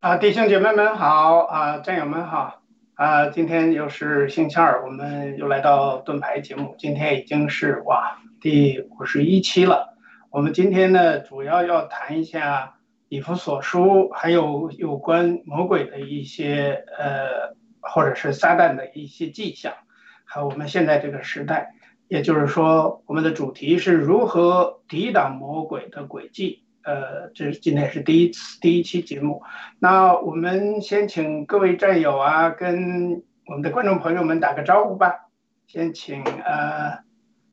[0.00, 2.62] 啊，弟兄姐妹们好啊，战友们好
[2.94, 3.28] 啊！
[3.28, 6.74] 今天又是星期二，我们又来到盾牌节目。
[6.78, 9.94] 今天已经是哇第五十一期了。
[10.30, 12.76] 我们今天呢，主要要谈一下
[13.10, 19.74] 以弗所书，还有有关魔鬼的一些呃，或者是撒旦的一些迹象，
[20.24, 21.74] 还有我们现在这个时代，
[22.08, 26.64] 也就是说，我们的主题是如何抵挡魔鬼的诡计。
[26.82, 29.42] 呃，这是今天是第一次第一期节目，
[29.78, 35.26] 那我们先请各位战友啊，跟我们的观众朋友们打个招呼吧。
[35.66, 37.04] 先请呃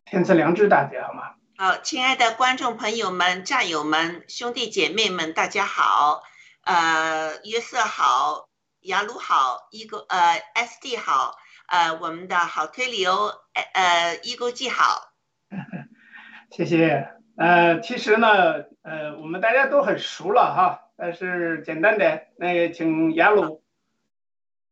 [0.06, 1.35] 天赐良知大姐好吗？
[1.57, 6.23] 好，亲爱的观众朋友们、战友们、兄弟姐妹们，大家好。
[6.62, 8.50] 呃，约瑟好，
[8.81, 11.35] 雅鲁好，一个呃 SD 好，
[11.68, 13.33] 呃，我们的好推理哦，
[13.73, 15.13] 呃，一勾记好。
[16.51, 17.07] 谢谢。
[17.37, 23.61] 呃，其实呢，呃，我们大家都很熟了哈，但是简单点，那也请雅鲁。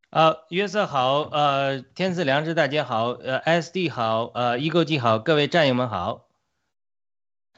[0.09, 6.25] 呃，约瑟好，呃，天赐良知大家好，呃，SD 好，呃，易购记好，各位战友们好。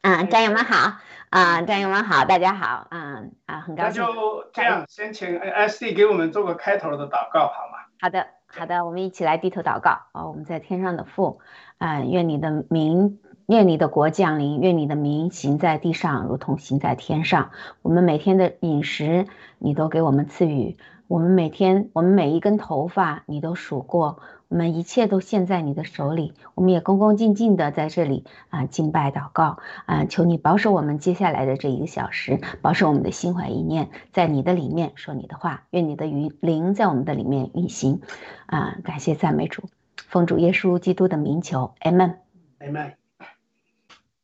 [0.01, 0.98] 嗯，战友们好，
[1.30, 4.13] 啊、战友们好，大家好，嗯啊，很高兴那。
[4.13, 7.80] 就这样，先请 SD 给我们做个开头的祷告好吗？
[8.01, 11.39] 好的，好的，我们一起来低头祷告啊、我们在天上的父，
[11.77, 17.52] 啊、愿你的名，愿你的国降临，愿你的名行在地上，如同行在天上。
[17.82, 19.26] 我们每天的饮食，
[19.58, 20.76] 你都给我们赐予。
[21.08, 24.20] 我们每天，我们每一根头发，你都数过。
[24.50, 38.02] 我们一切都献在你的手里，我们也恭恭敬敬的在这里啊、敬拜祷告啊、求你保守我们接下来的这一个小时，保守我们的心怀意念，在你的里面说你的话，愿你的语灵在我们的里面运行
[38.46, 39.64] 啊、感谢赞美主，
[39.96, 42.16] 奉主耶稣基督的名求，amen。
[42.60, 42.98] 明白。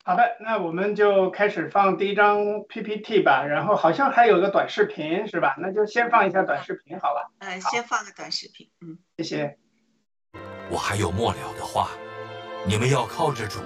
[0.05, 5.55] 好的，那我们就开始放第一张 PPT 吧，然后好像还有个短视频是吧？
[5.57, 7.31] 那就先放一下短视频好吧？
[7.39, 8.97] 嗯，先放个短视频，嗯。
[9.15, 9.57] 谢谢。
[10.69, 11.91] 我还有末了的话，
[12.65, 13.59] 你们要靠着主，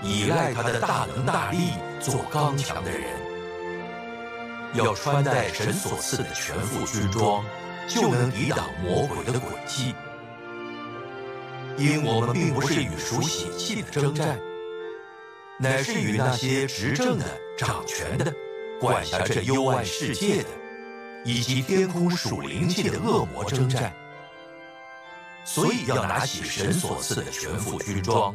[0.00, 3.02] 依赖他的大能大力，做刚强的人。
[4.74, 7.44] 要穿戴神所赐的全副军装，
[7.88, 9.92] 就能抵挡魔鬼的诡计。
[11.76, 14.38] 因我们并不是与属血气的征战，
[15.62, 17.26] 乃是与那些执政的、
[17.58, 18.34] 掌权的、
[18.80, 20.48] 管辖这幽暗世界的，
[21.22, 23.92] 以及天空属灵界的恶魔征战。
[25.44, 28.34] 所以要拿起神所赐的全副军装，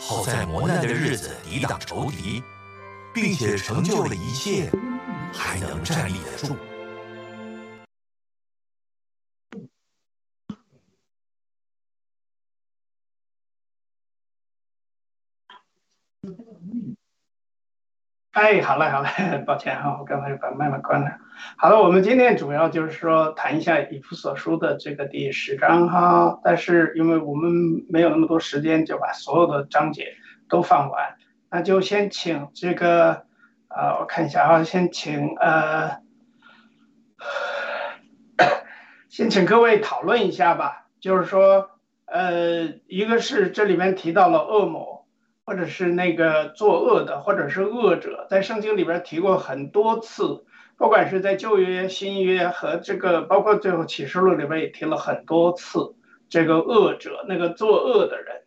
[0.00, 2.42] 好在磨难的日子抵挡仇敌，
[3.12, 4.72] 并且成就了一切，
[5.34, 6.56] 还能站立得住。
[18.36, 19.08] 哎，好嘞，好嘞，
[19.48, 21.10] 抱歉哈，我刚才把麦麦关了。
[21.56, 30.18] 好了，我们今天主要就是说谈一下以弗所书的这个第十章哈，但是因为我们没有那么多时间，就把所有的章节
[30.50, 31.16] 都放完，
[31.50, 33.24] 那就先请这个，
[33.68, 35.96] 呃，我看一下啊，先请呃，
[39.08, 41.70] 先请各位讨论一下吧，就是说，
[42.04, 44.95] 呃，一个是这里面提到了恶魔。
[45.46, 50.44] 或者是那个作恶的，或者是恶者，在圣经里边提过很多次，
[50.76, 55.94] 不管是在旧约、新约和这个，包括最后启示录里边也提了很多次
[56.28, 58.42] 这个恶者，那个作恶的人。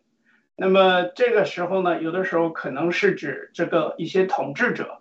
[0.56, 4.98] 那么这个时候呢，有的时候可能是指这个一些统治者。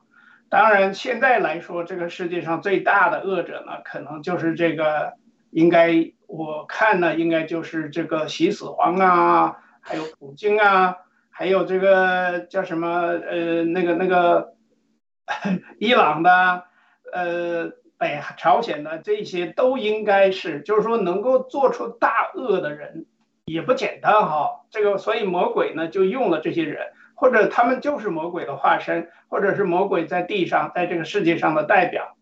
[0.48, 5.15] 当然，现在来说，这个世界上最大的恶者呢，可能就是这个，
[5.51, 10.96] 应该我看呢，应该就是这个习死皇啊，还有普京啊。
[11.39, 14.55] 还有这个叫什么呃那个那个
[15.79, 16.65] 伊朗的
[17.13, 23.05] 呃北朝鲜的这些都应该是，就是说能够做出大恶的人
[23.46, 24.65] 也不简单哈。
[24.69, 32.17] 这个所以魔鬼呢就用了这些人，或者他们就是魔鬼的化身，或者是魔鬼在地上在这个世界上的代表。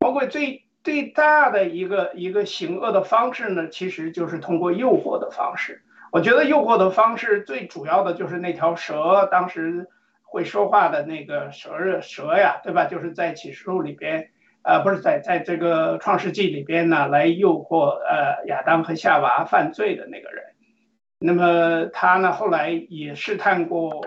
[0.00, 5.80] 魔鬼最最大的一个一个行恶的方式呢，其实就是通过诱惑的方式。
[6.12, 9.86] 我觉得诱惑的方式最主要的就是那条蛇，当时
[10.24, 12.86] 会说话的那个蛇蛇呀，对吧？
[12.86, 14.30] 就是在启示录里边，
[14.62, 20.44] 呃，不是在在这个创世纪里边呢，来诱惑呃亚当和夏娃犯罪的那个人。
[21.20, 24.04] 那么他呢，后来也试探过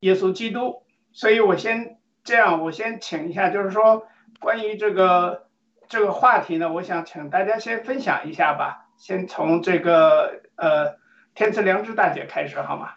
[0.00, 0.82] 耶稣基督。
[1.12, 4.06] 所以我先这样，我先请一下，就是说
[4.40, 5.46] 关于这个
[5.88, 8.90] 这个话题呢，我想请大家先分享一下吧。
[8.98, 10.99] 先从这个呃。
[11.34, 12.94] 天赐良知大姐开始好吗？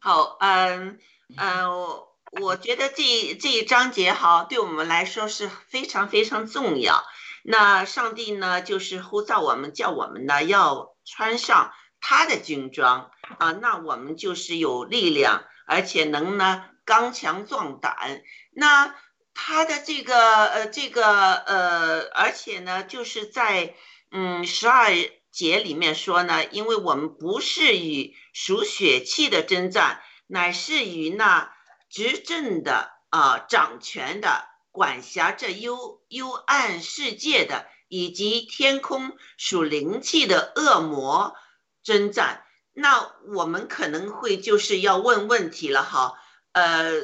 [0.00, 0.98] 好，嗯
[1.36, 7.02] 嗯，我我觉得这这一章节哈，对我们来说是非常非常重要。
[7.42, 18.22] 那上帝呢，就是呼召我们，叫我们呢要穿上他的军装啊，那我们就是有力量，而且能呢刚强壮胆。
[18.52, 18.94] 那
[19.34, 23.74] 他的这个呃这个呃，而且呢，就是在
[24.12, 24.92] 嗯十二。
[25.38, 31.54] 节里面说呢，因为我们不是与属血气的征战，乃是与那
[31.88, 41.36] 执政的啊、掌权的、管辖这幽幽暗世界的，以及天空属灵气的恶魔
[41.84, 42.44] 征战。
[42.72, 46.14] 那我们可能会就是要问问题了哈，
[46.50, 46.94] 呃，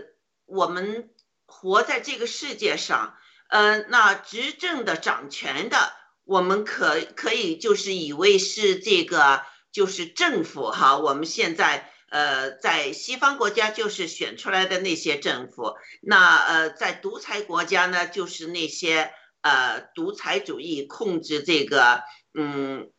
[0.44, 1.14] 我们
[1.46, 3.16] 活在这个世界上，
[3.48, 5.92] 呃，那执政的掌权的，
[6.24, 19.12] 我们可可以就是以为是这个就是政府哈，我们现在呃在西方国家就是选出来的那些政府，那呃在独裁国家呢，就是那些
[19.42, 22.02] 呃独裁主义控制这个
[22.32, 22.90] 嗯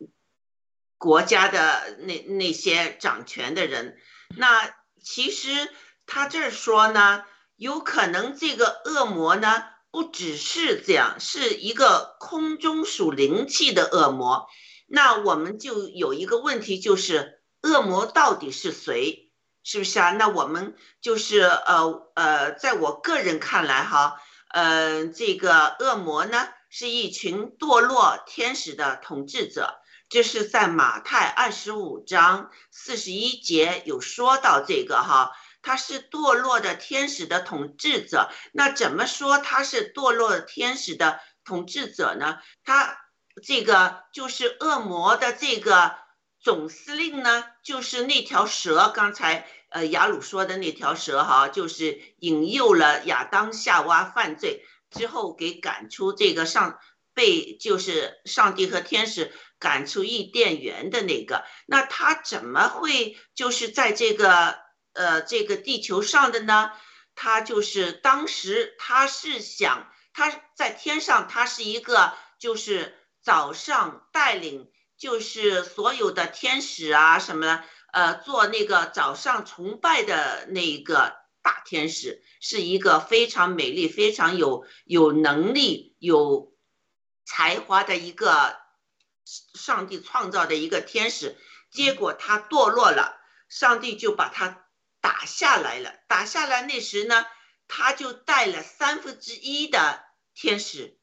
[0.98, 3.98] 国家的那那些掌权的人，
[4.38, 5.50] 那其实
[6.06, 7.24] 他这说呢，
[7.56, 9.64] 有可能这个恶魔呢。
[9.96, 14.46] 不只是这样，是一个空中属灵气的恶魔。
[14.88, 19.32] 那我们就有一个问题，就是恶魔到底是谁？
[19.64, 20.12] 是不是啊？
[20.12, 29.76] 那我们就是呃呃，在我个人看来哈，呃，这个恶魔呢，是一群堕落天使的统治者。
[30.10, 35.32] 这是在马太二十五章四十一节有说到这个哈。
[35.66, 42.38] 他是堕落的天使的统治者，那怎么说他是堕落天使的统治者呢？
[42.64, 43.00] 他
[43.42, 45.96] 这个就是恶魔的这个
[46.40, 56.78] 总司令呢，就是那条蛇，刚才呃雅鲁说的那条蛇哈，就是引诱了亚当夏娃犯罪之后，给赶出这个上
[57.16, 64.64] 被就是上帝和天使赶出伊甸园的那个，那他怎么会就是在这个？
[64.96, 66.72] 呃，这个地球上的呢，
[67.16, 77.62] 他就是当时他是想他在天上，他是一个就是早上带领就是所有的天使啊什么
[77.92, 86.54] 呃做那个早上崇拜的那一个大天使，是一个非常美丽、非常有有能力、有
[87.26, 88.56] 才华的一个
[89.26, 91.36] 上帝创造的一个天使，
[91.70, 93.18] 结果他堕落了，
[93.50, 94.62] 上帝就把他。
[95.06, 97.28] 打下来了，打下来那时呢，
[97.68, 100.98] 他就带了三分之一的天使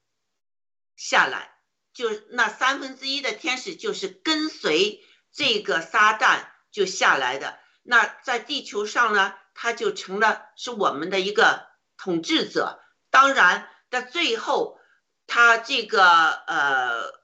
[0.97, 1.55] 下来，
[1.95, 7.61] 就那三分之一的天使就是跟随这个撒旦就下来的。
[7.85, 12.83] 那在地球上呢，他就成了是我们的一个统治者。
[13.09, 14.81] 当然，在最后，
[15.29, 17.23] 他这个呃，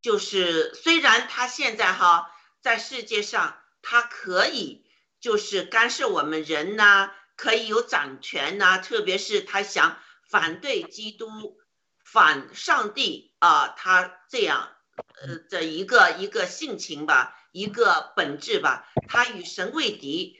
[0.00, 2.28] 就是虽然他现在哈
[2.60, 4.84] 在世界上，他可以。
[5.20, 11.58] 就是干涉我们人呐，可以有掌权呐，特别是他想反对基督、
[12.04, 14.76] 反上帝啊，他这样
[15.20, 20.38] 呃的一个一个性情吧，一个本质吧，他与神为敌，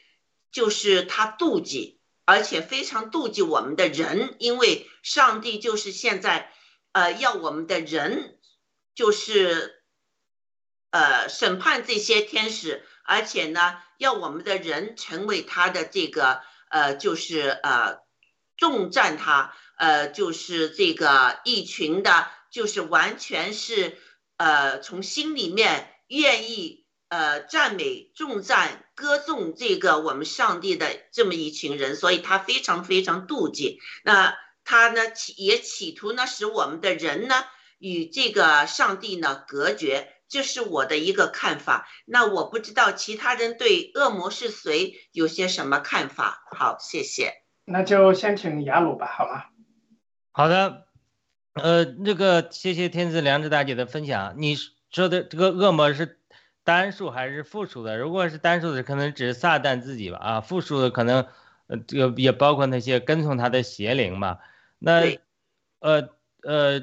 [0.53, 6.53] 就是他妒忌，而且非常妒忌我们的人，因为上帝就是现在
[6.93, 8.39] 呃要我们的人，
[8.95, 9.83] 就是
[10.91, 12.87] 呃审判这些天使。
[13.09, 17.99] 而且呢，要我们的人成为他的这个呃，就是呃，
[18.57, 23.97] 重赞他，呃，就是这个一群的，就是完全是
[24.37, 33.81] 呃，从心里面愿意呃赞美、重赞、歌颂这个我们上帝的这么一群人，所以他非常非常妒忌。
[34.03, 35.01] 那他呢，
[35.37, 37.45] 也企图呢，使我们的人呢
[37.79, 40.13] 与这个上帝呢隔绝。
[40.29, 46.43] 这是我的一个看法，那我不知道其他人对恶魔是谁有些什么看法。
[46.51, 47.35] 好，谢谢。
[47.65, 49.45] 那就先请雅鲁吧，好吗？
[50.33, 50.87] 好的，
[51.55, 54.35] 呃，那个谢谢天赐良知大姐的分享。
[54.39, 54.57] 你
[54.91, 56.19] 说的这个恶魔是
[56.65, 57.97] 单数还是复数的？
[57.97, 60.19] 如果是单数的，可能指撒旦自己吧。
[60.19, 61.27] 啊，复数的可能
[61.69, 64.41] 呃这个也包括那些跟从他的邪灵吧。
[64.81, 65.21] 那
[65.79, 66.09] 呃
[66.43, 66.83] 呃，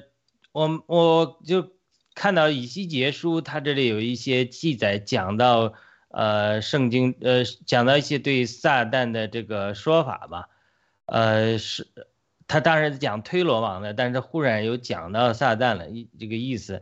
[0.53, 1.72] 我我就。
[2.15, 5.73] 看到以西结书，它这里有一些记载，讲到，
[6.09, 10.49] 呃，圣经，呃，讲到一些对撒旦的这个说法吧，
[11.05, 11.87] 呃，是，
[12.47, 16.81] 他当然讲推罗王的，但是忽然有讲到撒旦了，一这个意思，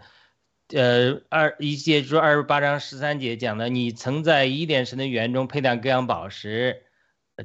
[0.67, 6.83] 呃，二以西结书二十八章十三节讲的，你曾在伊甸神的园中佩戴各样宝石，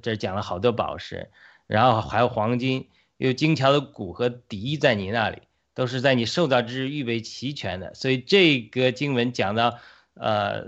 [0.03, 1.31] 这讲了好多宝石，
[1.69, 5.43] 然后还有黄金，有精巧的鼓和笛在你那里。
[5.77, 9.79] 都是在你受到之日预备齐全的，所以这个经文讲到，
[10.15, 10.65] 呃，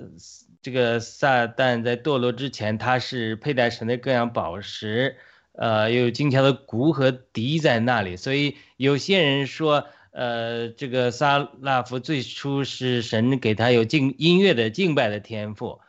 [0.61, 5.17] 这个撒旦在堕落之前，他是佩戴神的各样宝石，
[5.53, 15.81] 呃，有精巧的鼓和笛在那里，所以有些人说，呃，这个撒拉夫最初是神给他有敬音乐的敬拜的天赋，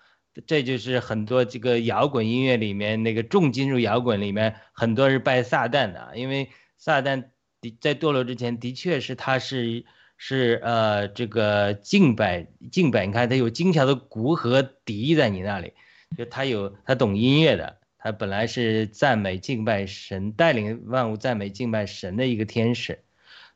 [0.48, 7.26] 这就是很多这个摇滚音乐里面那个重金属摇滚里面很多是拜撒旦的，因为撒旦。
[7.62, 9.86] 的在堕落之前，的确是他是
[10.18, 15.74] 是呃这个敬拜敬拜，你看他有精巧的鼓和笛在你那里，
[16.18, 23.04] 就他有他懂音乐的，他本来是赞美敬拜神，带领万物赞美敬拜神的一个天使，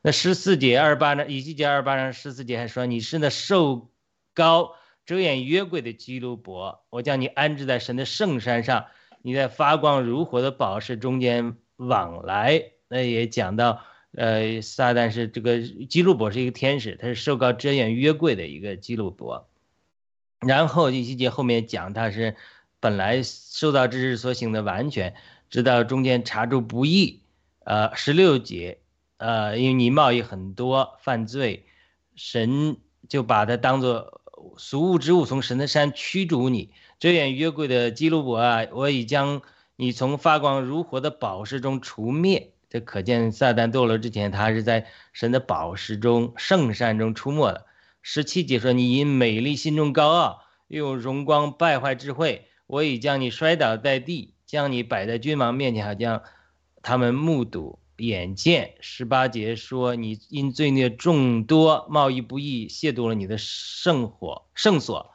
[0.02, 3.90] 那十四节二十八章，以西结二十八章十四节还说：“你是那受
[4.34, 4.72] 高
[5.06, 8.86] 遮掩约柜的基路伯，我将你安置在神的圣山上，
[9.22, 13.82] 你在发光如火的宝石中间往来。”那也讲到，
[14.16, 19.48] 呃，撒旦是这个基路伯是一个天使，他是受高遮掩约柜的一个基路伯。
[20.40, 22.36] 然后以西结后面讲他是
[22.80, 25.14] 本来受到之事所行的完全，
[25.50, 27.20] 直到中间查出不义。
[27.64, 28.78] 呃，十六节。
[29.16, 31.66] 呃，因为你贸易很多，犯罪，
[32.14, 32.76] 神
[33.08, 34.20] 就把它当做
[34.58, 36.70] 俗物之物，从神的山驱逐你。
[36.98, 39.40] 遮掩约柜的基路伯啊，我已将
[39.76, 42.53] 你从发光如火的宝石中除灭。
[42.74, 47.66] 这可见撒旦堕落之前，他是在神的宝石中、圣山中出没的。
[48.02, 56.24] 十七节说：“你因美丽心中高傲，又用荣光败坏智慧，我已将你摔倒在地，将你摆在君王面前，好将
[56.82, 65.14] 他们目睹。”眼见十八节说你因罪孽众多，贸易不义，亵渎了你的圣火圣所，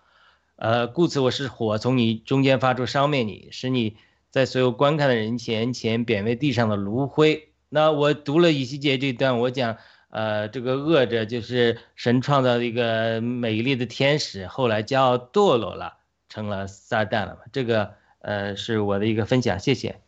[0.56, 3.98] 呃，故此我是火从你中间发出，烧灭你，使你
[4.32, 7.49] 在所有观看的人前前贬为地上的炉灰。
[7.70, 9.78] 那我读了以西结这段，我讲，
[10.10, 17.42] 呃，这个恶者就是神创造的一个美丽的天使，后来骄傲堕落了，成了撒旦了嘛？
[17.52, 20.00] 这个呃是我的一个分享，谢谢。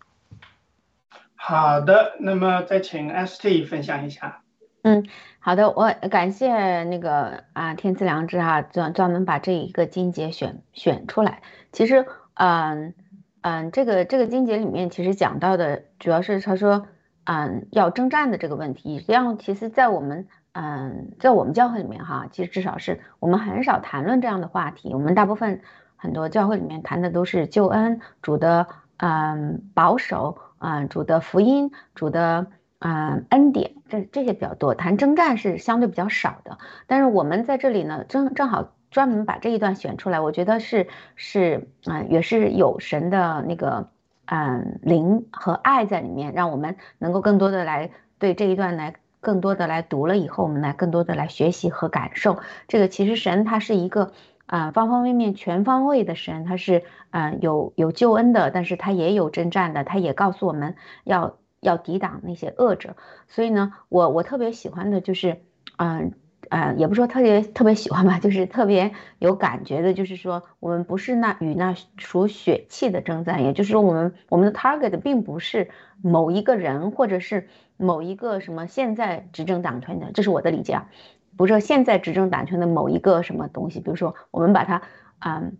[1.35, 4.41] 好的，那么再请 ST 分享一下。
[4.83, 5.05] 嗯，
[5.39, 11.41] 好的，我感谢那个啊天赐良知哈，专专门把这一个金节选选出来。
[11.71, 12.95] 其实，嗯
[13.41, 16.87] 嗯，这个这个金节里面其实讲到的主要是他说，
[17.31, 18.99] 嗯，要征战的这个问题。
[18.99, 24.93] 实际上，其实，在我们嗯在我们教会里面哈，其实至少是我们很少谈论这样的话题。
[24.93, 25.61] 我们大部分
[25.95, 28.67] 很多教会里面谈的都是救恩主的
[28.97, 30.37] 嗯保守。
[30.61, 32.45] 啊，主的福音，主的
[32.77, 34.75] 嗯恩典，这这些比较多。
[34.75, 43.89] 谈征战是相对比较少的，但是我们在这里呢，正正好专门把这一段选出来，我觉得是是嗯，也是有神的那个
[44.31, 52.39] 嗯灵和爱在里面，让我们能够更多的来对这一段来更多的来读了以后，我们来更多的来学习和感受。
[52.67, 54.11] 这个其实神他是一个。
[54.47, 62.97] 啊，方方面面、全方位的神，他是啊有有救恩的，但是他也有征战的，他也告诉我们要要抵挡那些恶者。
[63.29, 65.41] 所以呢，我我特别喜欢的就是，
[65.77, 66.11] 嗯
[66.51, 75.69] 啊，也不说特别特别喜欢吧，就是特别有感觉的，就是说我们不是那与那属血气的征战，也就是说我们我们的 target 并不是
[76.01, 80.89] 某一个人或者是某一个什么现在执政党团的，这是我的理解啊。
[81.37, 84.81] 不是现在执政党权的某一个什么东西，比如说我们把它，
[85.19, 85.57] 嗯，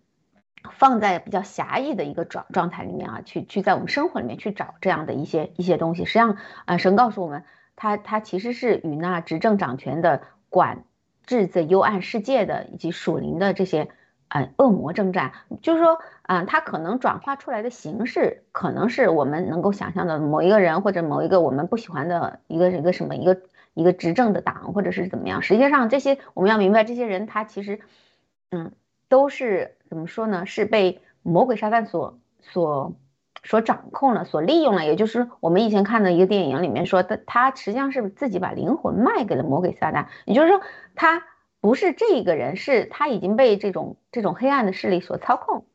[0.71, 6.03] 放在比较狭义的一个状状态里面啊，去去在我们生活里面去找这样的一些一些东西。
[6.03, 7.45] 实际上，啊，神告诉我们，
[7.77, 10.21] 他他其实是与那执政掌权的
[10.51, 10.83] 管
[11.25, 13.87] 制这幽暗世界的以及属灵的这些，
[14.27, 15.31] 呃，恶魔征战。
[15.63, 23.41] 就是说，嗯，他可能转化出来的形式，可能是我们能够想象的某一个人或者某一个我们不喜欢的一个一个什么一个。
[23.73, 25.41] 一个执政的党，或者是怎么样？
[25.41, 27.79] 实际上，这些我们要明白，这些人他其实，
[28.49, 28.73] 嗯，
[29.07, 30.45] 都是怎么说呢？
[30.45, 32.93] 是被魔鬼撒旦所所
[33.43, 34.85] 所掌控了，所利用了。
[34.85, 40.07] 也就是我们以前看的一个电影里面说，的他实际上是自己把灵魂卖给了魔鬼撒旦。
[40.25, 40.61] 也就是说，
[40.95, 41.23] 他
[41.59, 45.65] 不是这一个人，是他已经被这种这种黑暗的势力所操控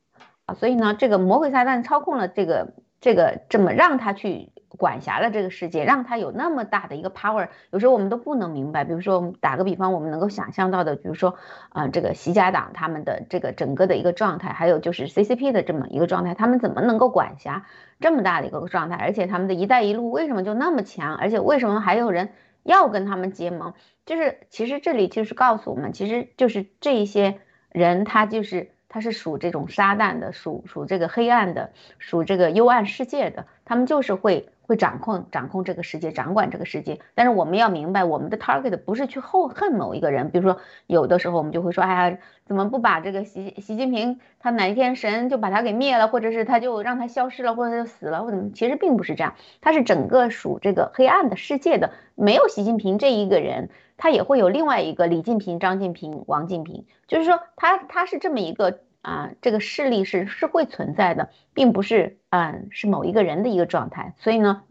[0.44, 0.54] 啊。
[0.54, 4.50] 所以呢，这个魔鬼撒旦操控了这个这个这么让他去。
[4.68, 8.84] 管辖了这个世界，让他有那么大的一个 power，有时候我们都不能明白。
[8.84, 11.36] 比如说我们，打个比方，我们能够想象到的，比如说，
[11.70, 17.64] 啊，这个习家党他们的这个整个的一个状态，还有就是 CCP 的这么一个状态，他们怎么能够管辖
[18.00, 18.96] 这么大的一个状态？
[18.96, 21.16] 而且他们的一带一路为什么就那么强？
[21.16, 22.30] 而且为什么还有人
[22.62, 23.72] 要跟他们结盟？
[24.04, 27.38] 就是其实这里就是告诉我们，其实就是这一些
[27.70, 34.48] 人，他就是他是属这种撒旦的，属属这个黑暗的，属这个幽暗世界的，他们就是会。
[34.66, 36.98] 会掌控掌控这个世界，掌管这个世界。
[37.14, 40.30] 但是我们要明白，我们的 target 不是去后恨某一个人。
[40.30, 49.34] 比如说，有的时候我们就会说，哎呀，怎么不把这个习习近平，他哪一天神就把他给灭了，或者是他就让他消失了，或者就死了，或者其实并不是这样。
[49.60, 56.84] 他是整个属这个黑暗的世界的，没有习近平这一个人，他也会有另外一个李近平、张近平、王近平。
[57.06, 58.80] 就是说，他他是这么一个。
[59.06, 64.14] 啊，这个势力是是会存在的，并不是嗯是某一个人的一个状态。
[64.18, 64.64] 所以呢，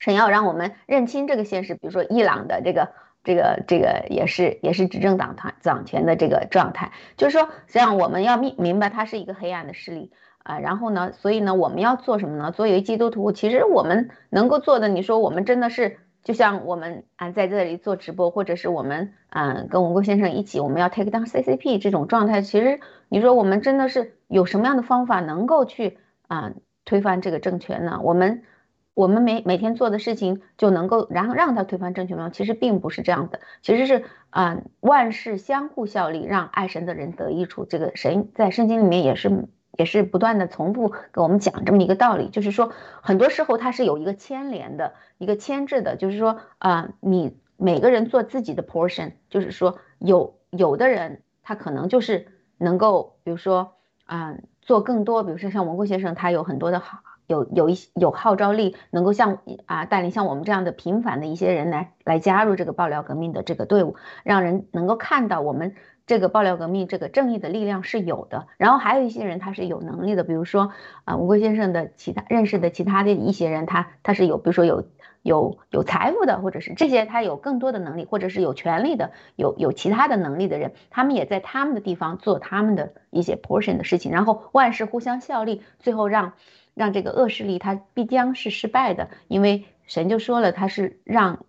[0.00, 1.74] 神要让我们认清这个现实。
[1.74, 2.90] 比如说伊朗的这个
[3.22, 10.10] 这个这个也是也是执政党团掌权的这个状态，就是说实际上我们要明明白它是一个黑暗的势力
[10.42, 10.58] 啊。
[10.58, 12.50] 然后呢，所以呢我们要做什么呢？
[12.50, 15.98] 作为基督徒，其实我们能够做的，你说我们真的是。
[16.24, 26.52] 就像我们啊在这里做直播，或者是我们啊跟文贵先生一起，我们要 take down CCP 这种状态，其实你说我们真的是有什么样的方法能够去啊
[26.84, 28.00] 推翻这个政权呢？
[28.02, 28.42] 我们
[28.94, 32.30] 我们每每天做的事情就能够然后让他推翻政权吗？
[32.30, 37.64] 其实并不是这样的，其实是啊万事相互效力，让爱神的人得益处。
[37.64, 39.48] 这个神在圣经里面也是。
[39.78, 52.26] 也是不断的重复给我们讲这么一个道理，就是说，很多时候它是有一个牵连的，一个牵制的，就是说，啊，你每个人做自己的 portion，就是说，有有的人他可能就是
[52.58, 65.76] 能够，比如说，啊，做更多，比如说像文贵先生，他有很多的好，有有一有号召力，能够像啊带领像我们这样的平凡的一些人来来加入这个爆料革命的这个队伍，让人能够看到我们。
[66.08, 68.46] 这个爆料革命，这个正义的力量是有的。
[68.56, 70.72] 然后还有一些人，他是有能力的，比如说
[71.04, 74.88] 啊，吴贵先生的其他认识的其他的一些人，他他是有，比如说有
[75.20, 86.32] 有有财富的，或者是这些他有更多的能力，或者是有权利的，有有其他的能力的人，他们也在他们的地方做他们的一些 portion 的事情，然后万事互相效力，最后让
[86.72, 91.44] 让这个恶势力他必将是失败的，因为神就说了，他是让。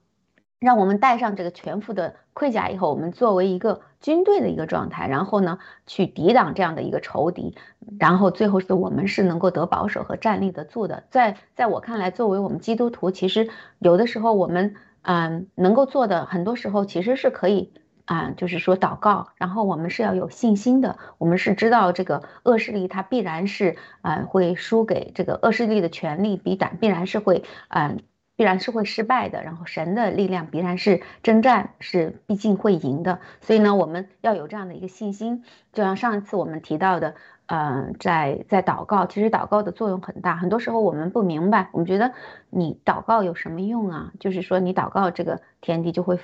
[0.59, 7.55] 让我们带上这个全副的盔甲以后，我们作为一个军队的一个状态，然后呢，去抵挡这样的一个仇敌，
[7.97, 11.03] 然后最后是我们是能够得保守和站立得住的。
[11.11, 17.71] 在在我看来，作为我们基督徒，其实有的时候我们嗯能够做的，很多时候其实是可以
[18.03, 27.99] 啊，就是说祷告，然后我们是要有信心的，我们是知道这个恶势力它必然是啊会输给这个恶势力的权力，必然必然是会嗯。
[28.39, 35.43] 必然是会失败的，然后神的力量必然是征战是毕竟会赢的，所以呢，我们要有这样的一个信心。
[35.73, 37.15] 就像上一次我们提到的，
[37.47, 40.37] 呃，在在祷告，其实祷告的作用很大。
[40.37, 42.13] 很多时候我们不明白，我们觉得
[42.49, 44.13] 你祷告有什么用啊？
[44.21, 46.17] 就是说你祷告这个天地就会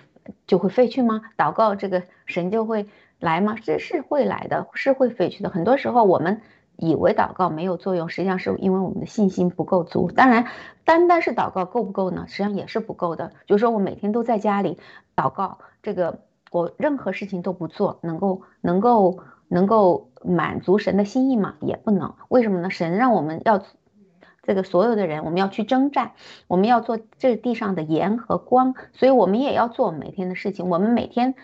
[0.47, 1.21] 就会废去吗？
[1.35, 2.87] 祷告这个神就会
[3.19, 3.57] 来吗？
[3.61, 5.49] 这是会来的，是会废去的。
[5.49, 6.39] 很多时候我们。
[6.77, 10.11] 以为祷告没有作用，实际上是因为我们的信心不够足。
[10.11, 10.47] 当然，
[10.83, 12.25] 单单是祷告够不够呢？
[12.27, 13.31] 实际上也是不够的。
[13.45, 14.77] 就是说我每天都在家里
[15.15, 16.19] 祷告，这个
[16.51, 21.55] 我任何事情都不做，能够能够能够满足神的心意吗？
[21.61, 22.15] 也不能。
[22.29, 22.69] 为什么呢？
[22.69, 23.63] 神让我们要
[24.43, 26.11] 这个所有的人，我们要去征战，
[26.47, 30.69] 我们要做这地上的盐和光，所以我们也要做每天的事情。
[30.69, 31.35] 我们每天。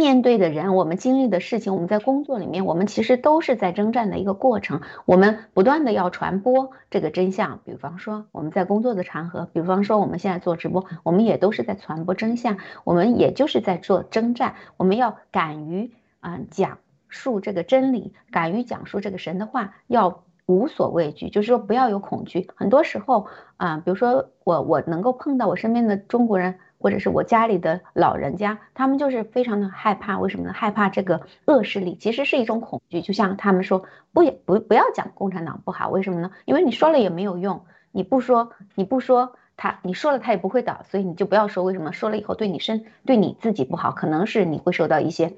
[0.00, 4.80] 面对的人，我们经历的事情，我们在工作里面，我们其实都是在征战的一个过程。
[5.04, 14.54] 我们不断的要传播这个真相，比方说我们在工作的场合，比方说我们现在做直播，我们也都是在传播真相，我们也就是在做征战。
[14.78, 22.48] 我们要敢于啊讲述这个真理，敢于讲述这个神的话，要无所畏惧，就是说不要有恐惧。
[22.56, 23.26] 很多时候
[23.58, 26.58] 啊，比如说我我能够碰到我身边的中国人。
[26.80, 30.52] 或者是我家里的老人家，他们就是非常的害怕，为什么呢？
[30.54, 33.02] 害怕这个恶势力，其实是一种恐惧。
[33.02, 36.30] 就像他们说，不不不要讲共产党不好，为什么呢？
[36.46, 41.62] 因为你说了也没有用，你不说你不说他，你说了他也不会倒，所以你就不要说。
[41.64, 43.92] 为什么说了以后对你身对你自己不好？
[43.92, 45.34] 可能是你会受到一些，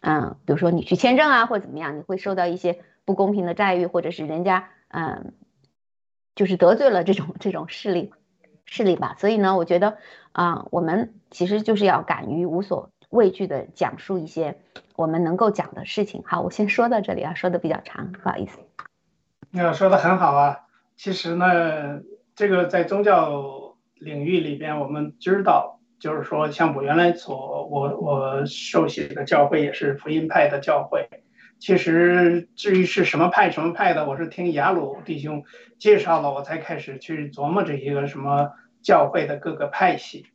[0.00, 5.34] 嗯，比如说你去签证啊或者怎么样，你会受到一些不公平的待遇，或者是人家嗯，
[6.34, 8.14] 就是得罪了这种这种势力。
[8.66, 9.96] 势力吧，所以呢，我觉得
[10.32, 14.58] 啊，我们其实就是要敢于无所畏惧的讲述一些
[14.96, 16.22] 我们能够讲的事情。
[16.26, 18.58] 好，我先说到这里啊，说的比较长，不好意思。
[19.50, 20.60] 那说的很好啊。
[20.96, 22.00] 其实呢，
[22.34, 31.08] 这个在宗教领域里边，我们知道，就是说，像我原来所我我受洗的教会也是福音派的教会。
[31.58, 35.42] 其实至于是什么派什么派的，我是听雅鲁弟兄
[35.78, 38.50] 介绍了，我才开始去琢磨这些个什么
[38.82, 40.26] 教会的各个派系。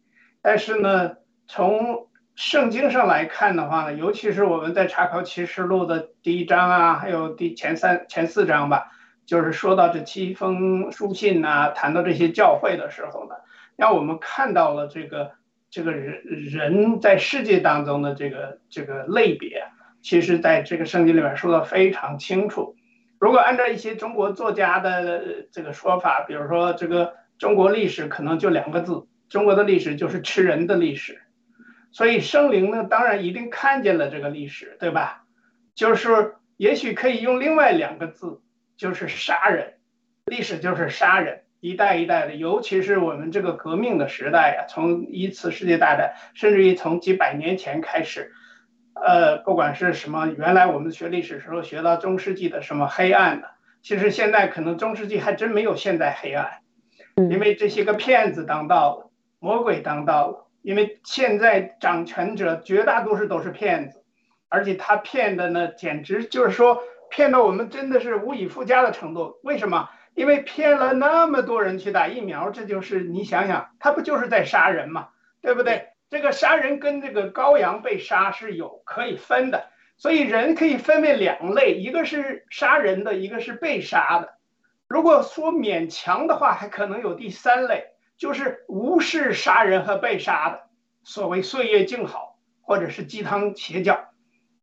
[0.41, 8.91] 但是呢，从圣经上来看的话呢，尤其是我们在查考启示录的第一章啊，还有第前三前四章吧，
[9.25, 13.35] 就是说到这七封书信呐，谈到这些教会的时候呢，
[13.75, 15.33] 让我们看到了这个
[15.69, 19.63] 这个人人在世界当中的这个这个类别。
[20.01, 22.75] 其实，在这个圣经里面说的非常清楚。
[23.19, 31.21] 如果按照一些中国作家的这个说法，比如说这个中国历史可能就两个字，中国的历史就是吃人的历史。
[31.91, 35.23] 所以圣灵呢，当然一定看见了这个历史，对吧？
[35.75, 38.41] 就是也许可以用另外两个字，
[38.77, 39.73] 就是杀人。
[40.25, 48.31] 历史就是杀人，一代一代的，尤其是我们这个革命的时代呀，从一次世界大战，甚至于从几百年前开始。
[49.03, 53.49] 呃，不管是什么，原来我们学历史时候学到中世纪的什么黑暗的，
[53.81, 56.59] 其实现在可能中世纪还真没有现在黑暗，
[57.15, 64.03] 因为这些个骗子当道了，魔鬼当道了，因为现在掌权者绝大多数都是骗子，
[64.49, 69.39] 而且他骗的呢，简直就是说骗到我们真的是无以复加的程度。
[69.43, 69.89] 为什么？
[70.13, 75.07] 因为骗了那么多人去打疫苗，这就是你想想，他不就是在杀人吗？
[75.41, 75.87] 对不对？
[76.11, 84.33] 这个杀人跟这个羔羊被杀是有可以分的，所以人可以分为两类，一个是杀人的，一个是被杀的。
[84.89, 87.85] 如果说勉强的话，还可能有第三类，
[88.17, 90.63] 就是无视杀人和被杀的，
[91.05, 94.09] 所谓岁月静好，或者是鸡汤邪教。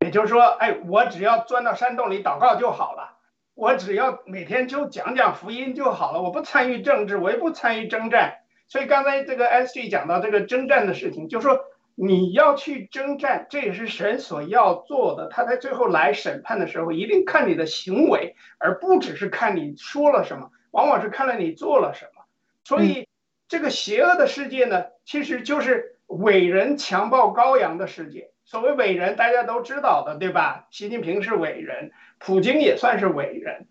[0.00, 3.16] 也就是说，哎，我只要钻到山洞里祷告就好了，
[3.54, 8.34] 我只要每天就讲讲福音就好了，我不参与政治，我也不参与征战。
[8.68, 11.59] 所以刚才这个 S G 讲到这个征战的事情，就说
[11.94, 15.28] 你要去征战，这也是神所要做的。
[15.28, 22.22] 他在最后来审判的时候，一定看你的行为，而不只是看你说了什么，往往是看了你做了什么。
[22.62, 23.09] 所以
[23.48, 28.33] 这个邪恶的世界呢，其实就是伟人强暴羔羊的世界。
[28.44, 30.66] 所谓伟人，大家都知道的，对吧？
[30.70, 33.66] 习近平是伟人，普京也算是伟人，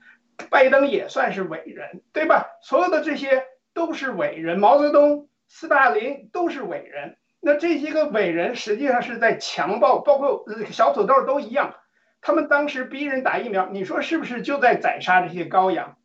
[0.49, 2.57] 拜登也算是伟人，对吧？
[2.63, 3.43] 所有的这些。
[3.77, 7.15] 都是伟人，毛泽东、斯大林都是伟人。
[7.39, 11.75] 那这些个伟人实际上是在强暴，包括小土豆都一样。
[12.19, 15.95] 他们当时逼人打疫苗，你说是不是就在宰杀这些羔羊？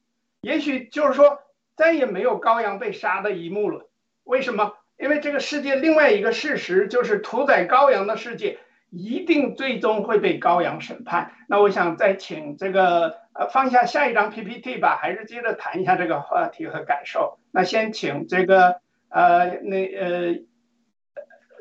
[0.43, 1.39] 也许就是说
[1.75, 3.89] 再也没有羔羊被杀的一幕了。
[4.25, 4.75] 为什么？
[4.99, 8.59] 因为这个世界另外一个事实就是屠宰羔羊的世界
[8.91, 11.33] 一定最终会被羔羊审判。
[11.49, 17.39] 那我想再请这个呃放下下一张 PPT 吧，还是接着谈一下这个话题和感受。
[17.51, 20.43] 那先请这个呃，那呃，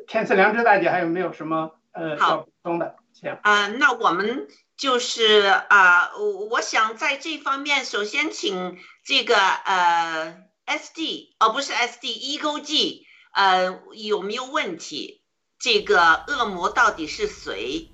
[0.07, 2.95] 天赐良知大姐还有没有什么呃要补充的？
[3.13, 15.21] 行啊、那我们就是啊、我我想在这方面，首先请这个呃 SD 哦，不是 SD Ego G 呃有没有问题？
[15.59, 17.89] 这个恶魔到底是谁？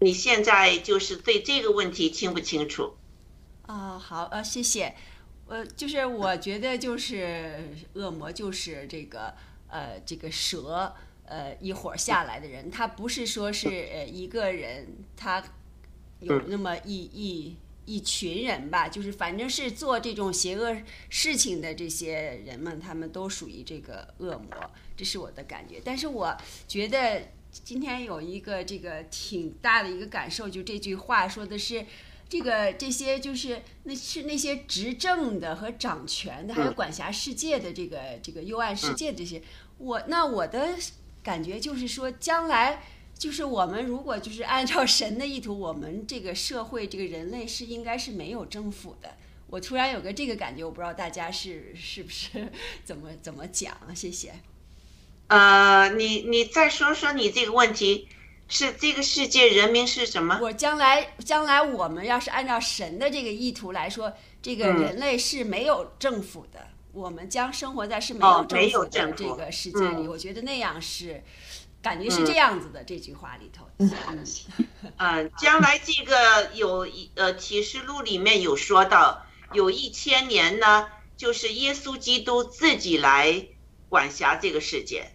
[0.00, 2.96] 你现在就是对这个问题清不清楚？
[3.66, 4.94] 啊，好，呃，谢谢。
[5.46, 9.34] 呃，就是我觉得就是恶魔就是这个
[9.68, 15.42] 呃这个蛇呃一伙儿下来的人，他不是说是呃一个人，他
[16.20, 20.76] 有那么一一一群人吧，就是反正是做这种邪恶
[21.08, 25.80] 事情的这些人们，他们都属于这个恶魔，这是我的感觉。
[25.82, 31.86] 但是我觉得今天有一个这个挺大的一个感受，就这句话说的是。
[32.34, 39.40] 这个这些就是那是那些执政的和掌权的，还有管辖世界的这个这个幽暗世界这些，
[39.78, 40.70] 我那我的
[41.22, 42.82] 感觉就是说，将来
[43.16, 49.14] 就是我们如果就是按照神的意图，我们这个社会这个人类是应该是没有政府的。
[49.46, 52.50] 我突然有个这个感觉，我不知道大家是是不是
[52.84, 53.94] 怎么怎么讲啊？
[53.94, 54.34] 谢谢。
[55.28, 58.08] 呃，你你再说说你这个问题，
[58.48, 60.38] 是这个世界人民是什么？
[60.42, 70.04] 我将来将来我们要是按照神的这个意图来说，这个嗯人类是没有政府的，我们将生活在是没有政府的这个世界里。
[70.04, 71.22] 嗯我觉得那样是，
[71.82, 72.84] 感觉是这样子的。
[72.84, 73.90] 这句话里头，嗯，
[74.98, 83.46] 嗯， 将来这个有一呃启示录里面有说到，有一千年呢，就是耶稣基督自己来
[83.88, 85.12] 管辖这个世界，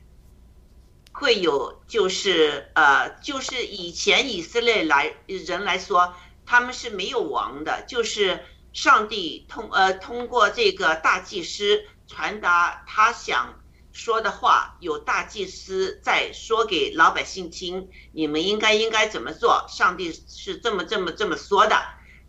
[1.19, 13.59] 会有就是呃就是以前以色列来人来说，他们是没有王的，就是上帝通呃通过这个大祭司传达他想
[13.91, 19.65] 说的话，有大祭司在说给老百姓听，你们应该应该怎么做？
[19.67, 21.75] 上帝是这么这么这么说的。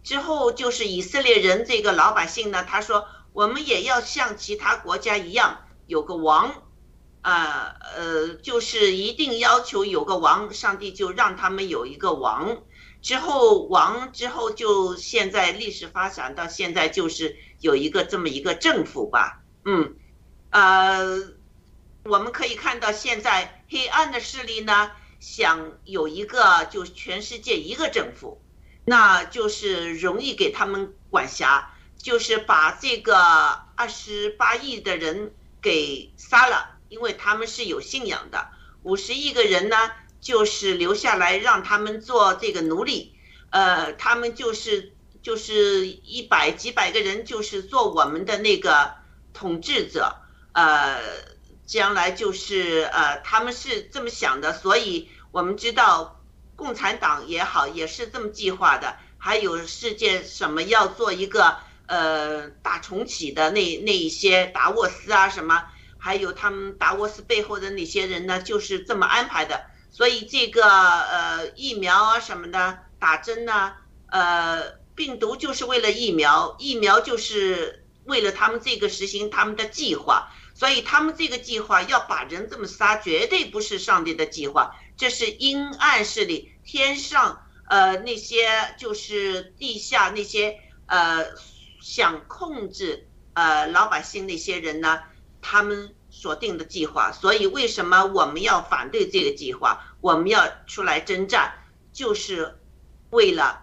[0.02, 6.52] 之后就是以色列人这个老百姓呢，他说我们也要像其他国家一样有个王，
[7.22, 12.62] 啊呃，就是一定要求有个王，上帝就让他们有一个王。
[13.02, 19.94] 之后王之后就现在历史发展到现在就是有一个这么一个政府吧，嗯，
[20.50, 21.32] 呃，
[22.04, 28.42] 我们可以看到现在黑暗的势力呢，想有一个就全世界一个政府，
[28.84, 33.16] 那就是容易给他们管辖，就是把这个
[33.76, 38.48] 二十八亿的人给杀了，因为他们是有信仰的，
[38.82, 39.76] 五十亿个人呢，
[40.20, 43.14] 就是留下来让他们做这个奴隶，
[43.48, 48.94] 呃，他们就是就是一百几百个人，就是做我们的那个
[49.32, 50.16] 统治者，
[50.52, 51.00] 呃，
[51.64, 56.20] 将来就是呃，他们是这么想的，所以我们知道
[56.56, 65.64] 共产党也好，也是这么计划的，还有世界什么要做一个呃大重启的那那一些达沃斯啊什么，
[66.00, 69.66] 还有他们达沃斯背后的那些人呢，就是这么安排的。
[69.90, 73.74] 所以这个呃疫苗啊什么的打针呢，
[74.08, 80.32] 呃病毒就是为了疫苗，疫苗就是为了他们这个实行他们的计划。
[80.52, 91.24] 所以他们这个计划要把人这么杀，绝对不是上帝的计划，这是阴暗势力，天上呃那些就是地下那些呃
[91.80, 95.00] 想控制呃老百姓那些人呢，
[95.40, 97.12] 他们所定的计划。
[97.12, 99.84] 所以为什么我们要反对这个计划？
[100.00, 101.52] 我们要出来征战，
[101.92, 102.58] 就是
[103.10, 103.62] 为了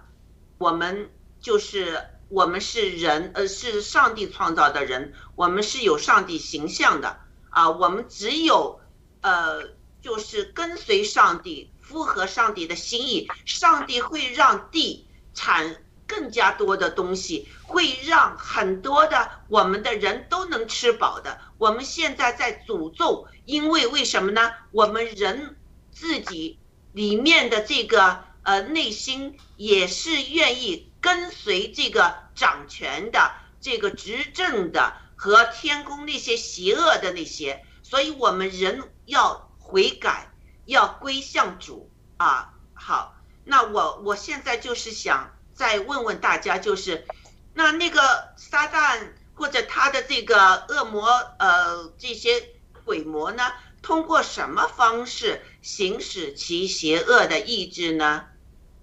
[0.57, 1.09] 我们
[1.39, 7.69] 就是我们是人，呃，是上帝创造的人，我们是有上帝形象的啊。
[7.69, 8.79] 我们只有
[9.21, 9.69] 呃，
[10.01, 21.39] 就是跟随上帝，符合上帝的心意，上帝会让地产更加多的东西，会让很多的我们的人都能吃饱的。
[21.57, 24.51] 我们现在在诅咒，因为为什么呢？
[24.71, 25.55] 我们人。
[25.99, 26.59] 自己
[26.93, 40.31] 里面的这个呃内心也是愿意跟随这个掌权的、这个执政的和天宫那些邪恶的那些，所以我们人要悔改，
[40.65, 42.53] 要归向主啊。
[42.75, 47.03] 好，那我我现在就是想再问问大家，就是
[47.55, 47.99] 那那个
[48.37, 52.49] 撒旦或者他的这个恶魔呃这些
[52.85, 53.43] 鬼魔呢？
[53.81, 58.25] 通过什么方式行使其邪恶的意志呢？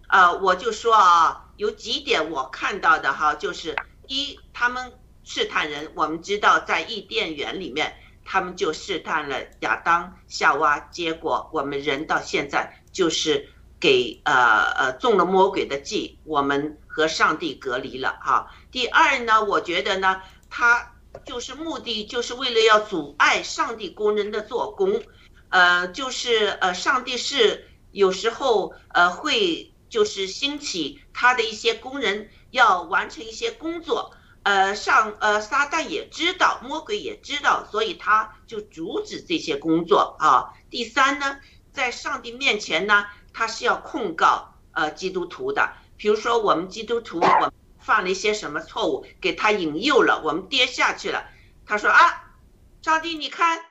[0.09, 3.77] 啊，我就说啊，有几点我看到的哈，就是
[4.09, 13.49] 一，他们试探人，我们知道在伊甸园里面，他们就试探了亚当、夏娃，结果我们人到现在就是
[13.85, 18.51] 给呃呃中了魔鬼的计，我们和上帝隔离了哈。
[18.71, 20.91] 第二呢，我觉得呢，他。
[21.25, 25.01] 就是目的，就是为了要阻碍上帝工人的做工，
[25.49, 40.51] 呃，就是呃，上帝是有时候呃会就是兴起他的一些工人要完成一些工作，呃，上呃撒旦也知道，魔鬼也知道，所以他就阻止这些工作啊。
[40.69, 41.39] 第三呢，
[41.73, 47.53] 在上帝面前呢，他是要控告呃基督徒的，比如说我们基督徒我。
[47.85, 51.29] 犯了一些什么错误，给他引诱了，我们跌下去了。
[51.67, 52.33] 他说啊，
[52.81, 53.63] 上帝，你看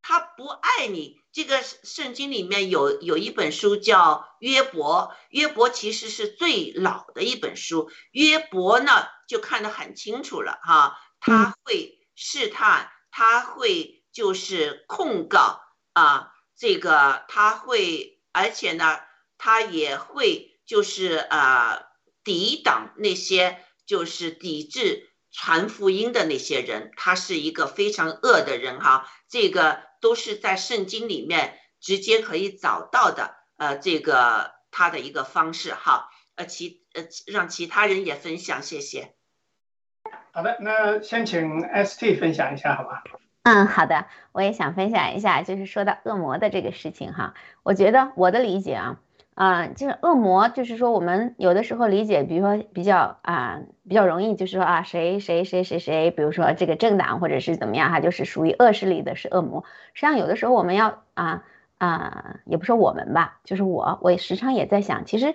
[0.00, 1.20] 他不爱你。
[1.32, 7.90] 这个圣经里面有有一本书叫约伯，约伯其实是最老的一本书。
[8.12, 15.60] 约伯呢就看得很清楚了哈，他会试探，他会就是控告
[15.92, 18.98] 啊，这个他会，而且呢，
[19.38, 21.88] 他也会就是啊。
[22.24, 29.10] 抵挡那些就是抵制传福音的那些人，他是一个非常恶的人哈。
[29.28, 36.10] 这个都是在圣经里面直接可以找到的，呃，这个他的一个方式哈。
[36.36, 39.16] 呃，其呃让其他人也分享，谢谢。
[40.32, 43.02] 好的，那先请 ST 分享一下好吧？
[43.44, 47.34] 嗯，好的，我也想分享一下，就是说到恶魔的这个事情哈。
[47.64, 49.00] 我觉得我的理解啊。
[49.34, 59.64] 啊，就是恶魔，就是说我们有的时候理解，比如说比较啊比较容易，就是说啊谁谁谁谁谁，比如说这个政党或者是怎么样哈，就是属于恶势力的是恶魔。
[59.94, 61.44] 实际上有的时候我们要啊
[61.78, 65.34] 啊，也不说我们吧，就是我，我时常也在想，其实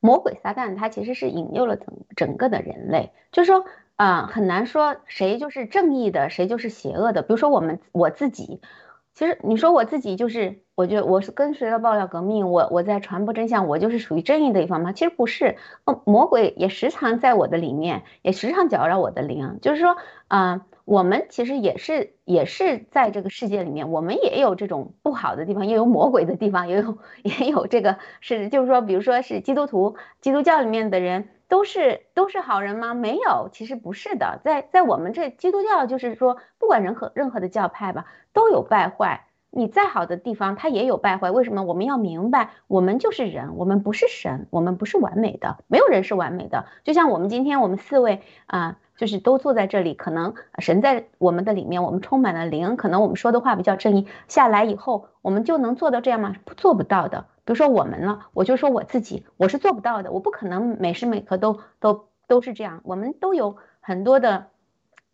[0.00, 1.86] 魔鬼撒旦他其实是引诱了整
[2.16, 3.64] 整个的人类，就是说
[3.96, 7.22] 啊很难说谁就是正义的，谁就是邪恶的。
[7.22, 8.60] 比如说我们我自己。
[9.12, 14.92] 其实你说我自己就是，我觉得我是跟随了爆料革命，我我在传播真相，我就是属于正义的一方吗？
[14.92, 19.58] 其实不是，哦，魔鬼也时常在我的里面，也时常搅扰我的灵。
[19.60, 19.96] 就是说，
[20.28, 31.28] 啊，我们其实也是也是在这个世界里面，我们也有这种不好的地方，也有魔鬼的地方，也有也有这个是，就是说，比如说是基督徒、基督教里面的人。
[31.50, 32.94] 都是都是好人吗？
[32.94, 34.38] 没有，其实不是的。
[34.44, 39.26] 在在我们这基督教，就是说，不管任何任何的教派吧，都有败坏。
[39.50, 41.32] 你再好的地方，它也有败坏。
[41.32, 41.64] 为什么？
[41.64, 46.66] 我们要明白，我们就是人，我们不是神，我们不是完美的，没有人是完美的。
[46.84, 54.06] 就像我们今天，我们四位啊，就是都坐在这里，可能神在我们的里面，我们充满了灵，可能我们说的话比较正义。
[54.28, 56.36] 下来以后，我们就能做到这样吗？
[56.58, 57.22] 做不到的。
[57.46, 62.82] 比如说我们呢，我就说我自己，我是做不到的，我不可能每时每刻都都都是这样。
[62.84, 64.48] 我们都有很多的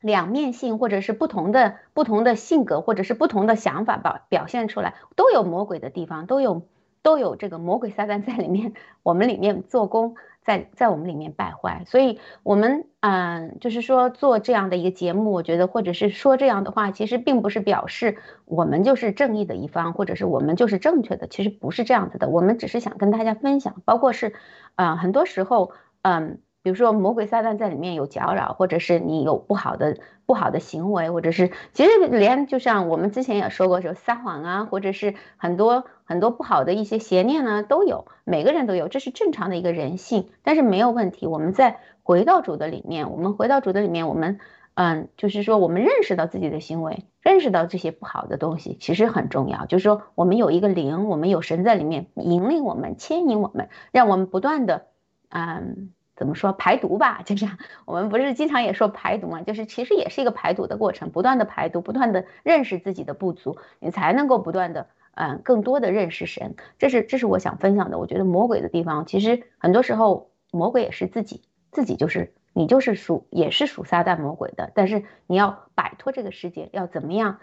[0.00, 6.62] 两面性，或者是不同的不同的性格，或者是不同的想法表表现出来，都有魔鬼的地方，都有
[7.02, 8.72] 都有这个魔鬼撒旦在里面，
[9.04, 11.84] 我们里面做工，在在我们里面败坏。
[11.86, 22.28] 所以，我们嗯，就是说做这样的一个节目，我觉得或者是说这样的话，其实并不是表示我们就是正义的一方，或者是我们就是正确的，其实不是这样子的。
[22.28, 24.32] 我们只是想跟大家分享，包括是，
[24.74, 25.70] 嗯，很多时候，
[26.02, 26.40] 嗯。
[26.62, 41.28] 比如说魔鬼撒旦在里面有搅扰，或者是你有不好的不好的行为，或者是其实连就像我们之前也说过，就撒谎啊，或者是很多很多不好的一些邪念呢都有，每个人都有，这是正常的一个人性，但是没有问题。
[41.28, 44.38] 我们在回到主的里面，我们回到主的里面，我们
[44.74, 49.66] 嗯，就是说我们认识到自己的行为，认识到这些不好的东西，其实很重要。
[49.66, 54.86] 就是说我们有一个灵，我们有神在里面引领我们，牵引我们，让我们不断的
[55.30, 55.90] 嗯。
[56.18, 57.20] 怎么说排毒吧？
[57.26, 57.46] 就是
[57.84, 66.54] 我们不是经常也说排毒嘛，就是其实也是一个排毒的过程，不断的排毒，不断的认识自己的不足，你才能够不断的嗯更多的认识神。
[66.78, 67.98] 这是这是我想分享的。
[67.98, 71.42] 我觉得魔鬼的地方，其实很多时候魔鬼也是自己，
[71.72, 74.70] 自己就是你就是属也是属撒旦魔鬼的。
[74.74, 77.38] 但是你要摆脱这个世界，要怎么样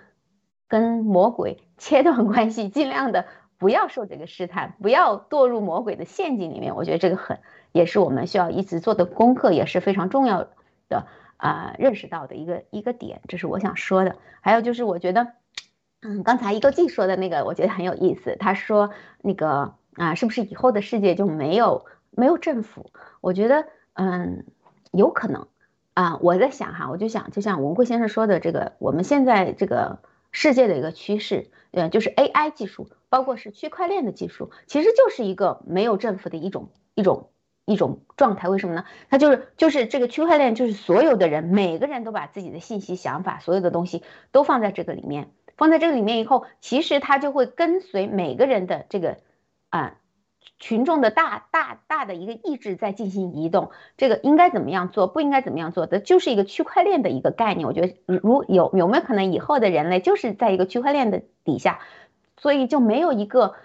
[0.67, 3.25] 跟魔鬼切断关系，尽量的
[3.57, 6.75] 不要受这个试探，不要堕入魔鬼的陷阱里面。
[6.75, 7.39] 我觉得这个很。
[7.71, 10.47] 也是我们需要一直做的功课，也是非常重要
[10.89, 11.07] 的
[11.37, 14.15] 啊，认识到的一个一个点，这是我想说的。
[14.41, 15.29] 还有就是，我觉得，
[16.03, 18.35] 嗯，刚才一个季说的那个，我觉得很有意思。
[18.39, 18.91] 他说
[19.23, 22.91] 那个啊，是不是以后的世界就没有没有政府？
[23.21, 24.45] 我觉得，嗯，
[24.91, 25.47] 有可能
[25.93, 26.17] 啊。
[26.21, 29.99] 我在想哈，我就想，就像文贵先生说的，这个我们现在这个
[30.31, 37.29] 世界的一个趋势，嗯，就是 AI 技术，包括是区块链的技术，其实就是一个没有政府的一种一种。
[37.65, 38.83] 一种状态，为什么呢？
[39.09, 49.19] 它就是就是这个区块链，就是所有的人，每个人都把自己的信息、想法，所有的东西都放在这个里面，放在这个里面以后，其实它就会跟随每个人的这个
[49.69, 49.95] 啊
[50.59, 53.71] 群众的大大大的一个意志在进行移动。
[53.97, 57.67] 这个应该怎么样做，不应该怎么样做的，就是一个区块链的一个概念。
[57.67, 61.79] 我觉得如有有没有可能以后的人类就是在一个区块链的底下，
[62.37, 63.55] 所以就没有一个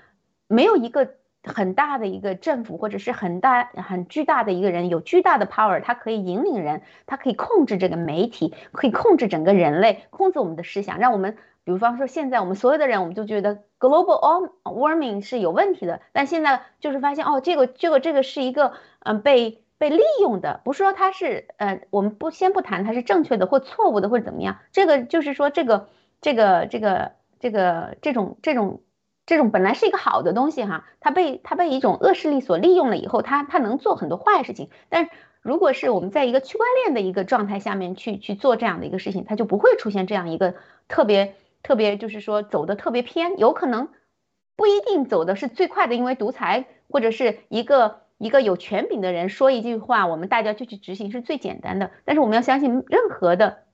[0.47, 1.14] 没有一个。
[1.45, 11.39] 很大的一个政府，或者是很大很巨大的一个人，有巨大的 power，他可以引领人，他可以控制这个媒体，可以控制整个人类，控制我们的思想，让我们，
[11.73, 25.89] 比方说现在我们所有的人，我们就觉得 global warming 是有问题的，但现在就是发现哦，这个这个这个是一个嗯被被利用的，不是说它是呃，我们不先不谈它是正确的或错误的或者怎么样，这个就是说这个
[26.21, 28.83] 这个这个这个这种这种。
[29.29, 34.71] 这种本来是一个好的东西哈，它被它被一种恶势力所利用了以后，它它能做很多坏事情。
[34.89, 35.11] 但
[35.43, 40.55] 如果是我们在一个区块链的一个状态下面去去做这样的一个事情，它就不会出现这样一个
[40.89, 43.89] 特别特别，就是说走的特别偏，有可能
[44.57, 51.91] 不一定走的是最快的，因为独裁或者是一个一个有权柄的人说一句话，我们大家就去执行是最简单的。
[52.05, 53.65] 但是我们要相信任何的。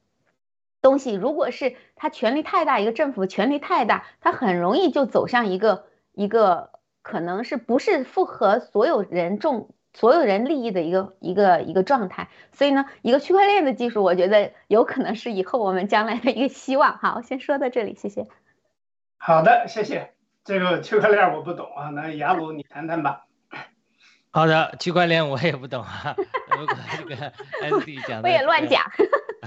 [0.82, 12.28] 东西，如果是他权力太大，一个政府权力太大，他很容易就走向一个一个可能是不是符合所有人众所有人利益的一个一个一个状态。
[12.52, 16.98] 所以呢，一个区块链的技术，我觉得有可能是以后我们将来的一个希望。
[16.98, 18.26] 好，先说到这里，谢谢。
[19.16, 20.12] 好的，谢谢。
[20.44, 23.24] 这个区块链我不懂啊，那雅鲁你谈谈吧。
[24.30, 26.14] 好的，区块链我也不懂啊。
[26.98, 27.32] 这个
[27.62, 28.84] S D 讲的，我也乱讲。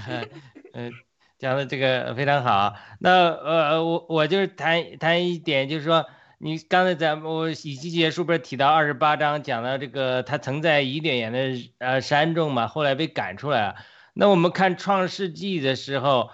[0.74, 0.92] 嗯。
[1.38, 6.04] 讲的这个非常好，那呃我我就是谈谈一点，就是说
[6.40, 13.76] 你刚才咱们我以及结束不是提到二十八章讲到这个他曾在伊甸园的呃山中嘛，后来被赶出来了。
[14.14, 16.30] 那我们看创世纪的时候，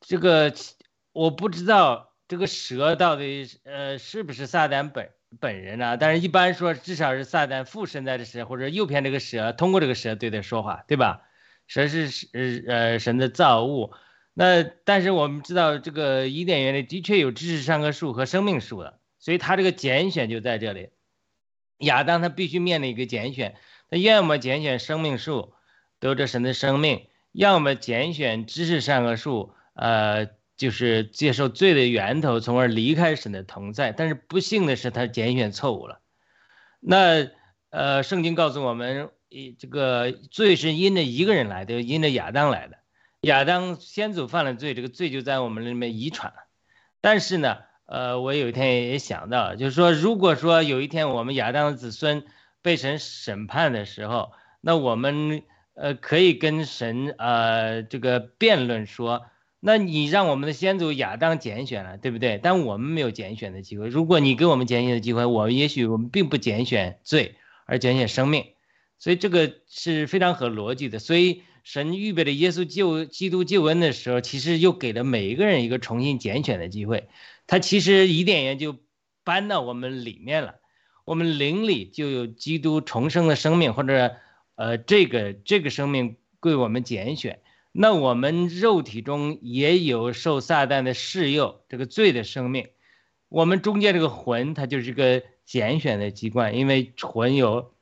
[0.00, 0.54] 这个
[1.12, 5.96] 我不知道这个蛇到底呃是不是撒旦本本人啊？
[5.96, 11.22] 但是一般说至少是撒旦附身在的蛇或者诱骗这个蛇，通过这个蛇对他说话，对吧？
[11.66, 13.92] 蛇是是呃神的造物。
[14.34, 20.90] 那但是我们知道，这个伊甸园里的确有知识上棵树和生命树的，所以他这个拣选就在这里。
[21.78, 23.56] 亚当他必须面临一个拣选，
[23.88, 25.54] 他要么拣选生命树，
[26.00, 33.92] 得着神的生命；要么拣选知识上棵树，呃，就是接受罪的源头，从而离开神的同在。
[33.92, 36.00] 但是不幸的是，他拣选错误了。
[36.80, 37.30] 那
[37.70, 42.78] 呃，圣经告诉我们，一这个罪是因着一个人来的，因着亚当来的。
[43.20, 46.46] 亚当先祖犯了罪，这个罪就在我们里面遗传了。
[47.00, 47.58] 但是呢，
[47.88, 52.22] 呃，我有一天也想到，就是说，如果说有一天我们亚当的子孙
[52.60, 59.24] 被神审判的时候，那我们呃可以跟神呃这个辩论说，
[59.58, 62.38] 那你让我们的先祖亚当拣选了，对不对？
[62.42, 63.88] 但我们没有拣选的机会。
[63.88, 68.44] 如果你给我们拣选的机会，我们也许我们并不拣选罪，而拣选生命。
[68.98, 70.98] 所以这个是非常合逻辑的。
[70.98, 77.08] 所以神预备了耶稣救基督救恩的时候，其实又给了每一个人一个重新拣选的机会。
[77.48, 78.76] 他其实伊甸园就
[79.24, 80.54] 搬到我们里面了，
[81.04, 84.14] 我们灵里就有基督重生的生命，或者
[84.54, 87.40] 呃这个这个生命归我们拣选。
[87.72, 92.68] 那我们肉体中也有受撒旦的试诱，这个罪的生命。
[93.28, 97.74] 我们中间这个魂，它就是个拣选的机关，因为魂有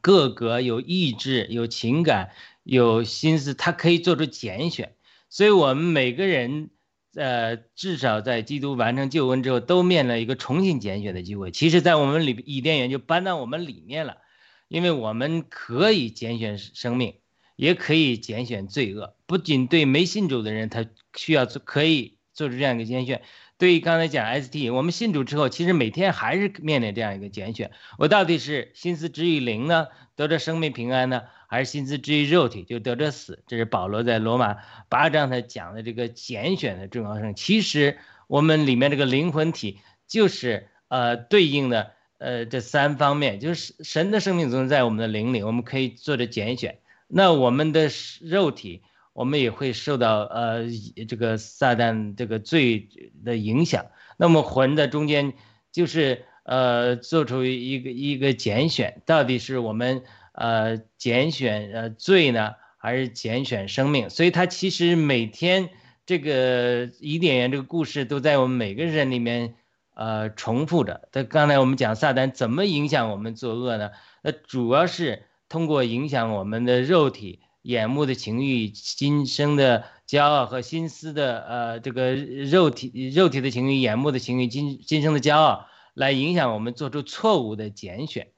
[0.00, 2.30] 各个有意志、有情感、
[2.62, 4.94] 有心思，它可以做出拣选。
[5.30, 6.70] 所以，我们每个人，
[7.18, 11.50] 呃，至少在基督完成救恩之后，都面临一个重新拣选的机会。
[11.50, 14.18] 其实，在我们里伊甸园就搬到我们里面了，
[14.68, 17.14] 因为我们可以拣选生命。
[17.56, 23.22] 也可以拣选罪恶，不仅对没信主的人，他需要做，可以做出这样一个拣选。
[23.58, 33.42] 对于刚才讲 ST，我们信主之后，其实每天还是面临这样一个拣选：我到底是心思之于灵呢，得着生命平安呢，还是心思之于肉体就得着死？
[33.48, 37.34] 这是保罗在罗马八章他讲的这个拣选的重要性。
[37.34, 37.98] 其实
[38.28, 46.78] 我们里面这个灵魂体就是呃对应的呃这三方面，就是神的生命总在我们的灵里，我们可以做着拣选。
[47.08, 47.90] 那我们的
[48.20, 48.82] 肉体，
[49.18, 50.66] 我们也会受到呃
[51.08, 52.88] 这个撒旦这个罪
[53.24, 53.86] 的影响。
[54.16, 55.32] 那么魂的中间
[55.72, 64.08] 就是呃做出一个一个拣选，到底是我们呃拣选呃罪呢，还是拣选生命？
[64.08, 65.70] 所以它其实每天
[66.06, 69.56] 这个伊甸园这个故事都在我们每个人里面
[69.94, 71.08] 呃重复着。
[71.10, 73.90] 他刚才我们讲撒旦怎么影响我们作恶呢？
[74.22, 75.24] 那主要是。
[75.50, 88.28] 通过影响我们的肉体、眼目的情欲、今生的骄傲和心思的呃这个肉体、肉体的情欲、眼目的情欲、今今生的骄傲，来影响我们做出错误的拣选。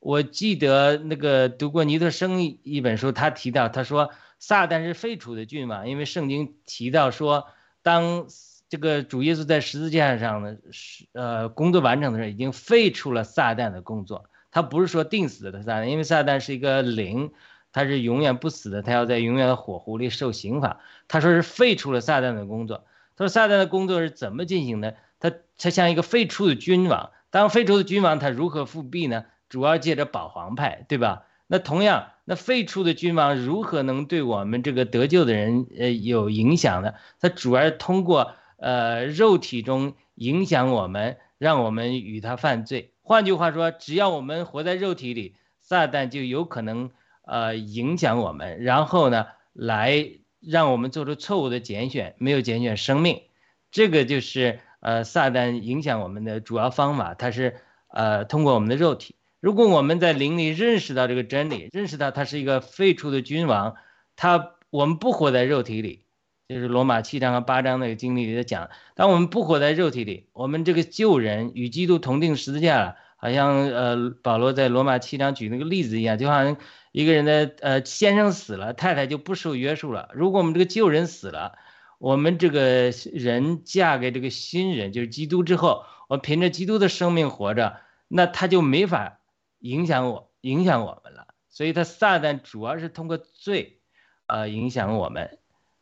[0.00, 4.10] 我记得那个读过尼特生一本书，他提到他说
[4.40, 7.46] 撒旦是废除的君王，因为圣经提到说，
[7.82, 8.26] 当
[8.68, 14.24] 这个主耶稣在十字架上呢是呃工作完成的时候，已经废除了撒旦的工作。
[14.50, 17.30] 他不是说定死的撒旦，因为撒旦是一个灵，
[17.72, 20.80] 他是永远不死的，他要在永远的火湖里受刑罚。
[21.08, 22.84] 他说是废除了撒旦的工作。
[23.16, 24.96] 他说撒旦的工作是怎么进行的？
[25.18, 27.10] 他他像一个废除的君王。
[27.30, 29.24] 当废除的君王，他如何复辟呢？
[29.48, 31.24] 主要借着保皇派，对吧？
[31.46, 36.94] 那同样，那废除的君王如何能对我们这个得救的人呃有影响呢？
[37.20, 42.92] 他主要是通过呃肉体中影响我们，让我们与他犯罪。
[43.02, 46.90] 换句话说，只要我们活在肉体里，撒旦就有可能
[47.22, 50.10] 呃影响我们，然后呢，来
[50.40, 53.22] 让我们做出错误的拣选，没有拣选生命。
[53.70, 59.14] 这个就是呃撒旦影响我们的主要方法，它是呃通过我们的肉体。
[59.40, 63.76] 如果我们在灵里认识到这个真理，认识到他是一个废除的君王，
[64.14, 66.04] 他我们不活在肉体里，
[66.48, 72.96] 就是罗马七章和八章那个经历里讲，当我们不活在肉体里，我们这个旧人与基督同定十字架了。
[73.20, 76.56] 好像呃，保罗在罗马七章举那个例子一样，就好像
[76.90, 80.08] 一个人的呃先生死了，太太就不受约束了。
[80.14, 81.52] 如果我们这个旧人死了，
[81.98, 87.76] 我们这个人嫁给这个新人，就是基督之后，我凭着基督的生命活着，
[88.08, 89.20] 那他就没法
[89.58, 91.26] 影响我，影响我们了。
[91.50, 93.80] 所以，他撒旦主要是通过罪，
[94.26, 95.38] 呃，影响我们。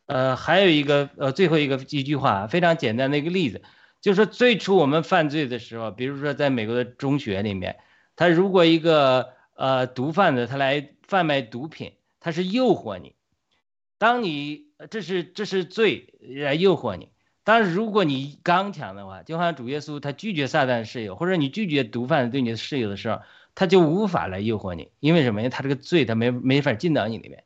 [0.07, 3.61] 呃，还有一个呃，最后一个一句话，非常简单的一个例子。
[4.01, 7.79] 就是，最初我们犯罪的时候，比如说在美国的中学里面，
[8.15, 13.15] 他如果一个呃毒贩子他来贩卖毒品，他是诱惑你，
[13.97, 17.09] 当你这是这是罪来诱惑你。
[17.43, 23.21] 但是如果你刚强的话，就好像主耶稣他拒绝撒旦的室友，或者你拒绝毒贩子对你的室友的时候，
[23.55, 25.41] 他就无法来诱惑你，因为什么？
[25.41, 27.43] 因为他这个罪他没没法进到你里面。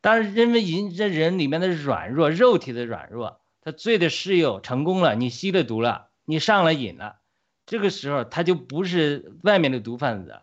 [0.00, 3.40] 但是因为人这人里面的软弱，肉体的软弱。
[3.66, 7.16] 他罪的室友成功了，你吸了毒了，你上了瘾了，
[7.66, 10.38] 这个时候他就不是外面的毒贩子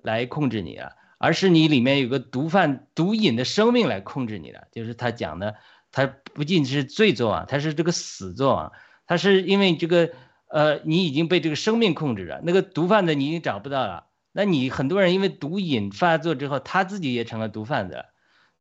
[0.00, 4.68] 来控制你了，而是你里面有个毒贩毒瘾的生命来控制你的。
[4.70, 5.56] 就是他讲的，
[5.90, 8.72] 他不仅是罪作啊，他是这个死作啊，
[9.08, 10.10] 他是因为这个
[10.46, 12.40] 呃，你已经被这个生命控制了。
[12.44, 18.04] 那个毒贩子你已经找不到了，那你很多人因为毒瘾发作之后，他自己也成了毒贩子，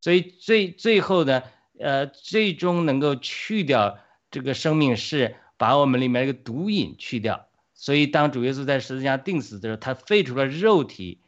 [0.01, 1.43] 所以最最后呢，
[1.79, 3.99] 呃，最终能够去掉。
[4.37, 11.21] 这个生命是把我们里面一个毒瘾去掉，所以当主耶稣在十字架定死的时候，他废除了肉体，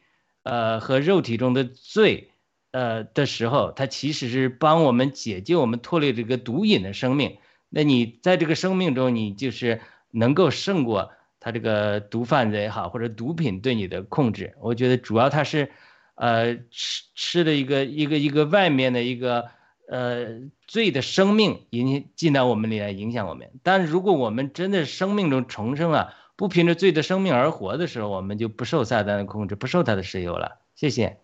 [0.44, 2.30] 呃和肉体中的罪，
[2.70, 7.38] 呃的时候，他其实是帮我们解救我们脱离这个毒瘾的生命，
[7.68, 9.80] 那你在这个生命中，你就是
[10.12, 14.54] 能够胜过他这个毒贩子也好，或者毒品对你的控制。
[14.60, 15.72] 我觉得主要他是，
[16.14, 19.50] 呃，吃吃的一个一个一个外面的一个
[19.90, 23.50] 呃罪的生命引进到我们里来影响我们。
[23.64, 30.60] 但如果我们真的生命中重生啊，不凭着罪的生命而活的时候，我们就不受撒旦的控制，不受他的石油了。
[30.76, 31.18] 谢谢。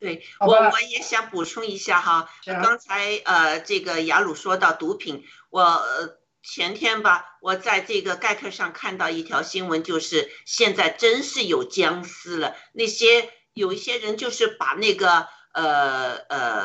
[0.00, 16.64] 对我我也想补充一下哈，刚才呃这个雅鲁说到毒品，我呃前天吧，我在这个盖克上看到一条新闻，就是现在真是有僵尸了，那些有一些人就是把那个呃呃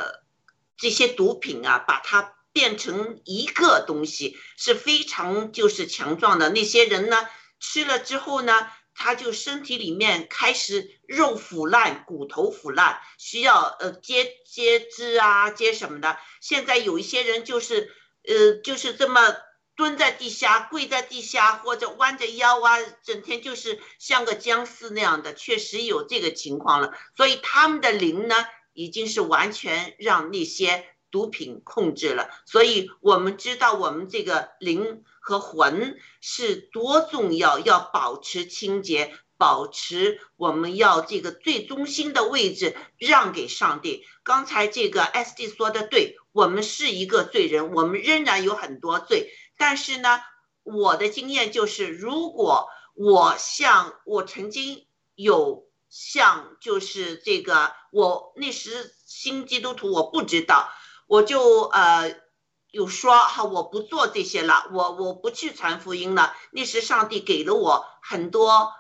[0.78, 6.49] 这些毒品啊，把它变成一个东西，是非常就是强壮的。
[6.49, 7.28] 那些人呢，
[7.59, 16.17] 吃了之后呢，他就身体里面开始肉腐烂、骨头腐烂，需要呃接接肢啊、接什么的。
[16.41, 17.91] 现在有一些人就是
[18.28, 19.36] 呃就是这么
[19.75, 26.91] 蹲在地下、跪在地下，或者弯着腰啊，整天就是像个僵尸那样的，确实有这个情况了。
[27.15, 28.36] 所以他们的灵呢，
[28.78, 32.30] 已经是完全让那些毒品控制了。
[32.45, 44.05] 所以我们知道，我们这个灵和魂是多重要，要保持清洁，保持我们要这个最中心的位置让给上帝。
[44.21, 50.19] 刚才这个 S D 说的对，我们是一个罪人，我们仍然有很多罪，但是呢，
[50.61, 60.69] 我的经验就是，如果我像我曾经有像就是这个，我那时新基督徒我不知道，
[61.07, 62.15] 我就呃
[62.71, 66.35] 有说哈，我不做这些了，我我不去传福音了。
[66.51, 68.71] 那时上帝给了我很多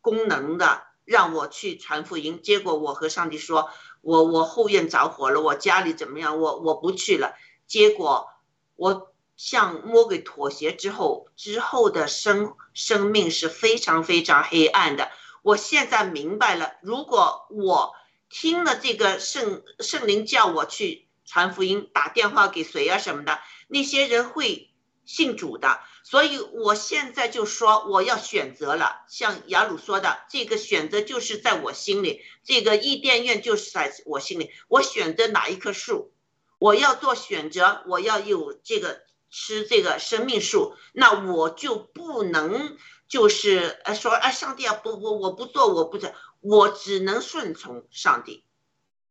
[0.00, 2.42] 功能的，让我去传福音。
[2.42, 7.34] 结果我和上帝说，我我后院着火了，我家里怎么样，我我不去了。
[7.66, 8.28] 结果
[8.74, 15.10] 我向魔鬼妥协之后，之后的生生命是非常非常黑暗的。
[15.46, 17.94] 我现在明白了，如果我
[18.28, 23.38] 听了这个圣圣灵叫我去传福音，打电话给谁啊什么的，
[23.68, 24.72] 那些人会
[25.04, 25.78] 信主的。
[26.02, 36.12] 所以我现在就说我要选择了，像雅鲁说的，这个选择就是在我心里，这个伊甸院就是在我心里，我选择哪一棵树，
[36.58, 42.76] 我要做选择，我要有这个吃这个生命树，那我就不能
[43.08, 48.44] 就是呃说哎上帝啊不不我不做我不做，我只能顺从上帝，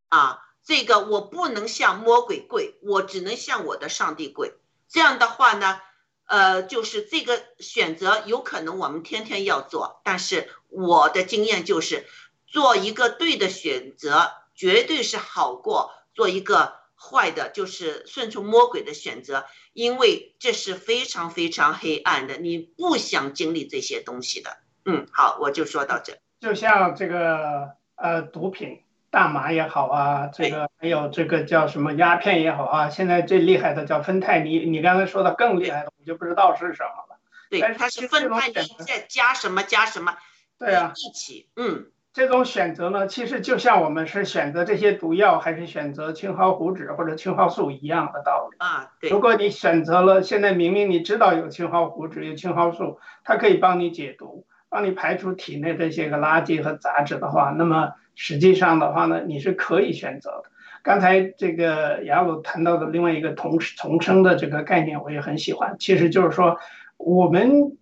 [0.08, 4.54] 啊这个我不能向魔鬼跪，我只能向我的上帝跪。
[4.88, 5.80] 这样的话呢，
[6.26, 12.06] 呃就是这个选择有可能我们天天要做，但是我的经验就是
[12.46, 19.46] 做一个对的选择，绝对是好过做一个坏的，就是顺从魔鬼的选择，
[19.76, 24.56] 因为这是非常非常黑暗的，你不想经历这些东西的。
[24.86, 26.16] 嗯，好，我就说到这。
[26.40, 37.20] 就像这个呃毒品，大麻也好啊，这个还有这个叫什么鸦片也好啊，现在最厉害的叫芬太尼，你刚才说的更厉害的，我就不知道是什么了。
[37.50, 40.16] 对它是分派这种选择你再加什么加什么，
[40.58, 48.56] 对啊，一起，嗯，这种选择呢，其实就像我们是选择这些毒药，还是选择青蒿糊脂或者青蒿素一样的道理。
[48.56, 60.44] 啊，对如，果你选择了，现在明明你知道有青蒿糊脂、有青蒿素，它可以帮你解毒，帮你排除体内这些个垃圾和杂质的话，那么实际上的话呢，你是可以选择的。
[60.82, 65.76] 刚才这个雅鲁谈到的另外一个同重生的这个概念，我也很喜欢。
[65.78, 66.56] 其实就是说，
[66.96, 67.76] 我们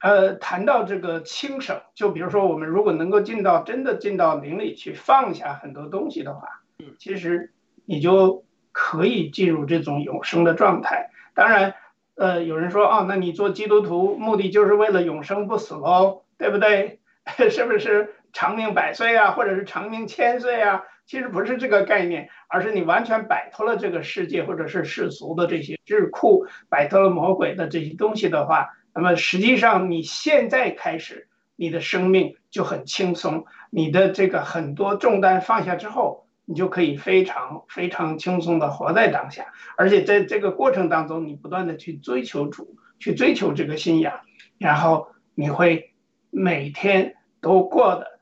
[0.00, 7.52] 呃谈到这个轻省，就比如说我们如果能够进到真的进到灵里去放下很多东西的话，嗯，其实
[7.84, 11.10] 你就可以进入这种永生的状态。
[11.34, 11.74] 当然，
[12.14, 17.00] 呃，有人说哦，那你做基督徒目的就是为了永生不死喽，对不对？
[17.50, 20.84] 是不是长命百岁啊，或者是长命千岁啊？
[21.04, 28.68] 其实不是这个概念，而是你完全摆脱了这个世界或者是世俗的这些智库，摆脱了魔鬼的这些东西的话，
[29.00, 44.18] 那么实际上你现在开始，你的生命就很轻松，你的这个很多重担放下之后，你就可以非常非常轻松的活在当下，而且在这个过程当中，你不断的去追求主，去追求这个信仰，
[44.58, 45.94] 然后你会
[46.30, 48.18] 每天都过得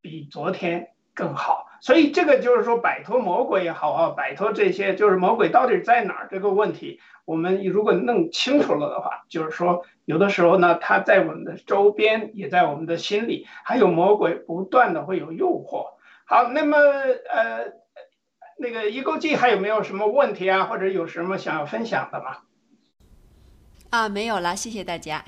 [0.00, 1.66] 比昨天更好。
[1.82, 15.86] 所以这个就是说，摆脱魔鬼也好啊，摆脱这些就是魔鬼到底在哪儿这个问题，我们如果弄清楚了的话，就是说有的时候呢，他在我们的周边，也在我们的心里，还有魔鬼不断的会有诱惑。
[16.24, 17.72] 好，那么呃，
[18.58, 22.36] 那个一勾记还有没有什么问题啊，或者有什么想要分享的吗？
[23.90, 25.24] 啊，没有了，谢谢大家。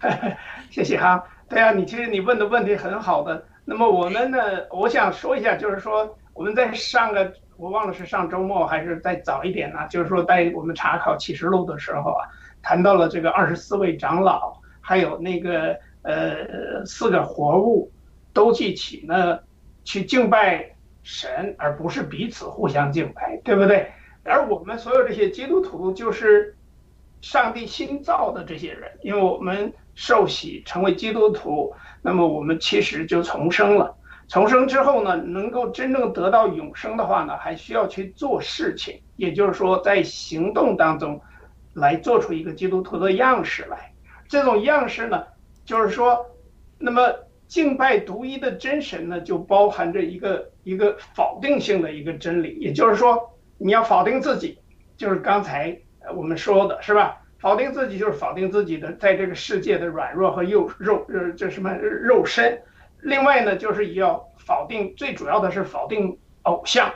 [0.70, 1.24] 谢谢哈。
[1.48, 3.46] 对啊，你其实你问的问题很好的。
[3.64, 4.38] 那么我们呢，
[4.70, 12.28] 我想说一下，就是说我们在上个我忘了是上周末还是再早一点呢，就是说在我们查考启示录的时候啊，
[12.62, 17.90] 谈到了这个二十四位长老，还有那个呃四个活物，
[18.32, 19.38] 都记起呢
[19.84, 23.90] 去敬拜神，而不是彼此互相敬拜，对不对？
[24.24, 26.56] 而我们所有这些基督徒就是
[27.20, 31.72] 上帝新造的这些人，因为我们受洗成为基督徒，
[32.04, 33.96] 那么我们其实就重生了。
[34.28, 41.20] 重生之后呢，能够真正得到永生的话呢，还需要去做事情，也就是说在行动当中
[41.72, 43.92] 来做出一个基督徒的样式来。
[44.28, 45.24] 这种样式呢，
[45.64, 46.26] 就是说，
[46.78, 47.12] 那么
[47.46, 53.30] 敬拜独一的真神呢，就包含着一个一个否定性的一个真理，也就是说。
[53.56, 54.58] 你要否定自己，
[54.96, 55.78] 就是刚才
[56.16, 57.22] 我们说的是吧？
[57.44, 62.58] 否定自己就是否定自己的在这个世界的软弱和肉肉呃这什么肉身。
[63.02, 66.90] 另外呢，就是要否定，最主要的是否定偶像，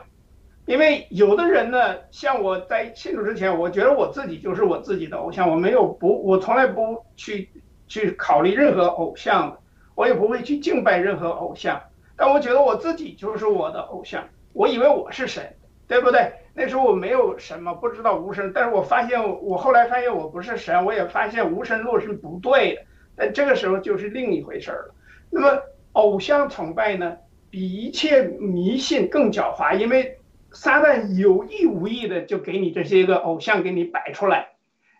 [0.64, 7.50] 因为有的人呢，像我在信主之前，我觉得我自己就是我自己的偶像，我没有不，我从来不去
[7.86, 9.54] 去考虑任何偶像，
[9.94, 11.78] 我也不会去敬拜任何偶像，
[12.16, 15.54] 但我觉得我自己就是我的偶像，我以为我是神，
[15.88, 16.30] 对不对？
[16.54, 22.82] 那时候我没有什么不知道无神，但是我发现我后来发现我不是神，我也发现无神论是不对的。
[23.16, 24.94] 但这个时候就是另一回事了。
[25.30, 25.62] 那么
[25.92, 27.16] 偶像崇拜呢，
[27.48, 30.18] 比一切迷信更狡猾，因为
[30.52, 34.48] 撒旦有意无意的就给你这些个偶像给你摆出来。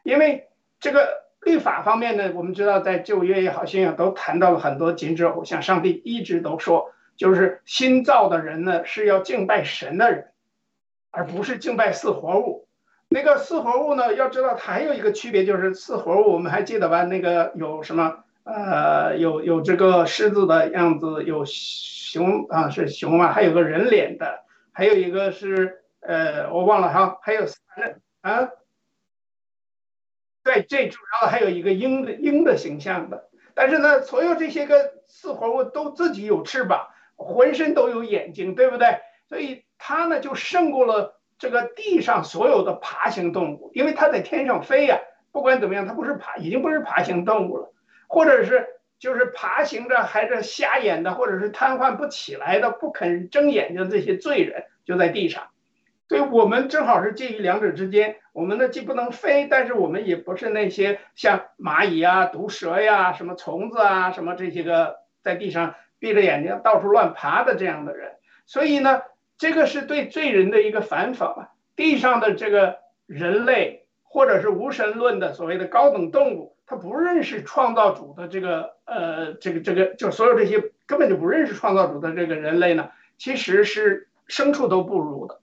[0.05, 0.49] 因为
[0.81, 5.61] 这个律法方面呢，我们知道在旧约也好，新约都谈到了很多禁止偶像。
[5.61, 10.29] 上帝一直都说，就是新造的人呢是要敬拜神的人。
[11.11, 12.69] 而不是敬拜四活物，
[13.09, 14.15] 那个四活物呢？
[14.15, 17.05] 要知道它还有一个区别，就是四活物，我们还记得吧？
[17.05, 18.25] 那个有什么？
[18.45, 23.33] 呃，有有这个狮子的样子，有熊啊，是熊啊？
[23.33, 24.43] 还有个人脸的，
[24.73, 27.45] 还有一个是呃，我忘了哈，还有
[28.23, 28.49] 啊，
[30.45, 33.29] 对，最主要还有一个鹰的鹰的形象的。
[33.55, 39.01] 但是呢，所有这些个四活物都自己有翅膀，浑身都有眼睛，对不对？
[39.29, 39.65] 所以。
[39.79, 44.99] 它呢就胜过了这个地上所有的爬行动物，因为它在天上飞呀。
[45.31, 47.73] 不管怎么样，它不是爬，已经不是爬行动物了，
[48.09, 48.67] 或者是
[48.99, 55.49] 就是爬行着还是瞎眼的，或者是瘫痪不起来的、不肯睁眼睛这些罪人就在地上。
[56.09, 68.13] 所以我们正好是介于两者之间，我们呢既不能飞，但是我们也不是那些像蚂蚁啊、毒蛇呀、什么虫子啊、什么这些个在地上闭着眼睛到处乱爬的这样的人。
[68.47, 69.03] 所以呢。
[69.39, 71.49] 这个是对罪人的一个反讽啊！
[71.77, 85.41] 地上的这个人类，或者是无神论的所谓的高等动物，他不认识创造主的这个呃，这个这个，就所有这些根本就不认识创造主的这个人类呢，其实是牲畜都不如的。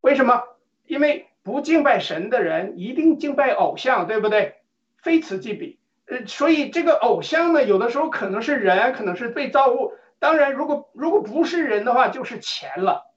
[0.00, 0.42] 为什么？
[0.84, 4.56] 因为不敬拜神的人一定敬拜偶像，对不对？
[4.96, 5.78] 非此即彼。
[6.06, 9.92] 呃，所以这个偶像呢，有的时候可能是人，可能是被造物。
[10.18, 13.11] 当然，如果如果不是人的话，就是钱了。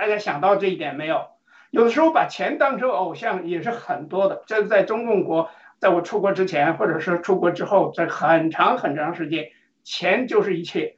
[0.00, 1.26] 大家想到这一点没有？
[1.70, 4.42] 有的时候把钱当成偶像也是很多的。
[4.46, 9.50] 这是在中共国，在我出国之前，或者是出国之后，在很长很长时间，
[9.84, 10.96] 钱就是一切。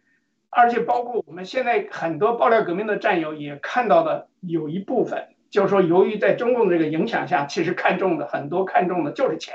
[0.50, 9.53] 而且包括我们现在很多爆料革命的战友也看到的有一部分，就是说，由于在中共这个影响下，其实看重的很多看重的就是钱。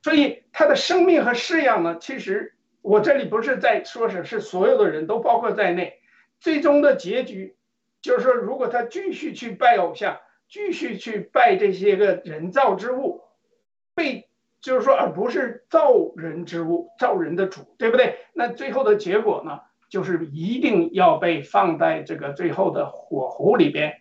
[0.00, 5.94] 所以他的生命和式样呢，其实我这里不是在说是是所有的人都包括在内，
[6.38, 7.56] 最终的结局。
[8.08, 13.20] 就是说，如果他继续去拜偶像，继续去拜这些个人造之物，
[13.94, 14.30] 被
[14.62, 18.16] 就是说，而不是造人之物、造人的主，对不对？
[18.32, 24.00] 那最后的结果呢，就是一定要被放在这个最后的火湖里边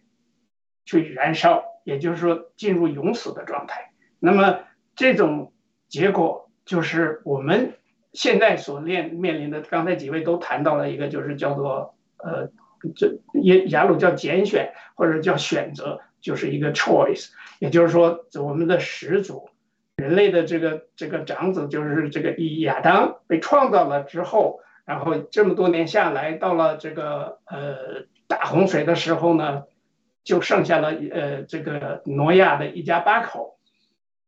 [0.86, 3.91] 去燃烧，也就是说进入永死的状态。
[4.20, 4.60] 那么
[4.95, 5.51] 这种
[5.89, 7.74] 结果就是我们
[8.14, 9.60] 现在所面面临的。
[9.64, 12.49] 刚才几位都谈到了一个，就是叫做呃。
[12.95, 17.29] 这耶雅鲁叫拣选或者叫选择，就是一个 choice，
[17.59, 19.49] 也就是说，我们的始祖，
[19.95, 22.31] 人类的这个这个长子，就是这个
[22.61, 29.63] 亚当被创造了之后，然后这么多年下来，到了这个呃大洪水的时候呢，
[30.23, 33.57] 就剩下了呃这个挪亚的一家八口，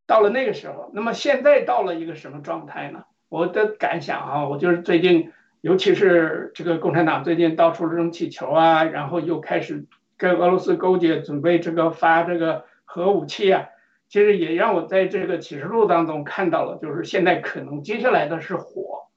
[0.07, 3.03] 到了那个时候，那么现在到了一个什么状态呢？
[3.29, 5.31] 我的感想啊，我就是最近。
[5.61, 9.85] 尤其是这个共产党最近到处扔气球啊，然后又开始
[10.17, 13.67] 跟俄罗斯勾结，准备这个发这个核武器啊，
[14.07, 19.07] 其实也让我在这个启示录当中看到了，就是现在可能接下来的是火，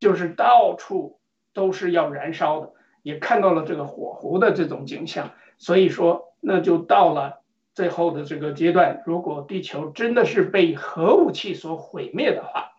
[0.00, 1.18] 就是到处
[1.52, 2.72] 都是要燃烧的，
[3.02, 5.32] 也看到了这个火湖的这种景象。
[5.58, 7.42] 所以说，那就到了
[7.74, 12.72] 最后的这个阶段，如果地球真的是被核武器所毁灭的话，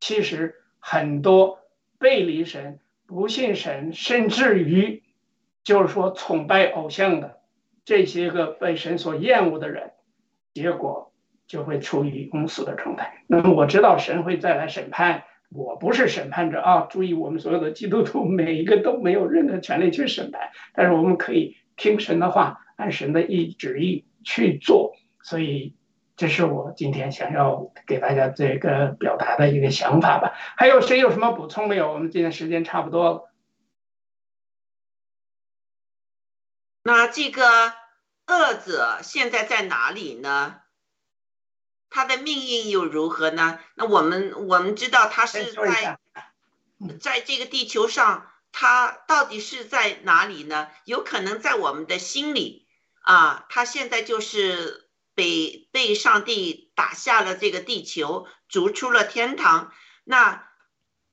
[0.00, 1.60] 其实很多
[2.04, 5.02] 背离神、不信神，甚至于
[5.62, 7.40] 就是说崇拜偶像的
[7.86, 9.92] 这些个被神所厌恶的人，
[10.52, 11.14] 结果
[11.46, 13.22] 就会处于公死的状态。
[13.26, 16.86] 那么我知道神会再来审判，我不是审判者啊！
[16.90, 24.92] 注意，我们所有的基督徒每一个都没有任何权利去审判，但是我们可以听神的话，按神的意旨意去做。
[25.22, 25.74] 所以。
[26.16, 30.32] 这是我今天想要给大家这个表达的一个想法吧。
[30.56, 31.92] 还有谁有什么补充没有？
[31.92, 33.30] 我们今天时间差不多了。
[36.84, 37.74] 那这个
[38.28, 40.60] 恶者现在在哪里呢？
[41.90, 43.58] 他的命运又如何呢？
[43.74, 45.98] 那我们我们知道他是在
[47.00, 50.68] 在这个地球上，他到底是在哪里呢？
[50.84, 52.68] 有可能在我们的心里
[53.00, 54.83] 啊，他现在就是。
[55.14, 59.72] 被被上帝打下了这个地球，逐出了天堂。
[60.04, 60.48] 那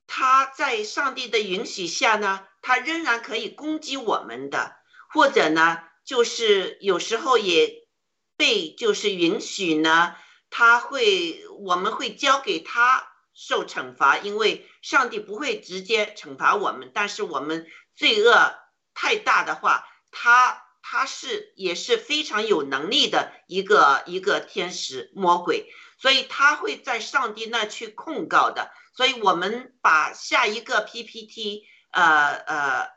[0.07, 4.75] 他在上帝的允许下呢，他仍然可以攻击我们的，
[5.07, 7.87] 或者呢，就是有时候也
[8.35, 10.15] 被就是允许呢，
[10.49, 18.53] 他会我们会交给他受惩罚，因为上帝不会直接惩罚我们，但是我们罪恶
[18.93, 20.65] 太大的话，他。
[20.91, 28.69] 他是也是非常有能力的一个一个天使魔鬼，所以他会在上帝那去控告的。
[28.93, 32.89] 所以我们把下一个 PPT 呃呃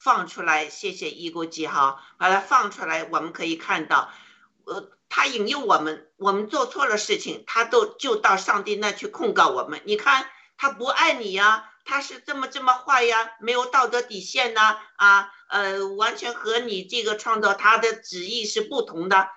[0.00, 4.10] 放出来，谢谢一国记哈，把它放出来，我们可以看到，
[4.64, 9.82] 呃，他引诱我们，我们做错了事情，他都就到上帝那去控告我们。
[9.84, 10.26] 你看
[10.56, 11.70] 他不爱你呀。
[11.88, 14.60] 他是这么这么坏呀，没有道德底线呢
[14.96, 19.30] 啊，呃，完全和你这个创造他的旨意是不同的。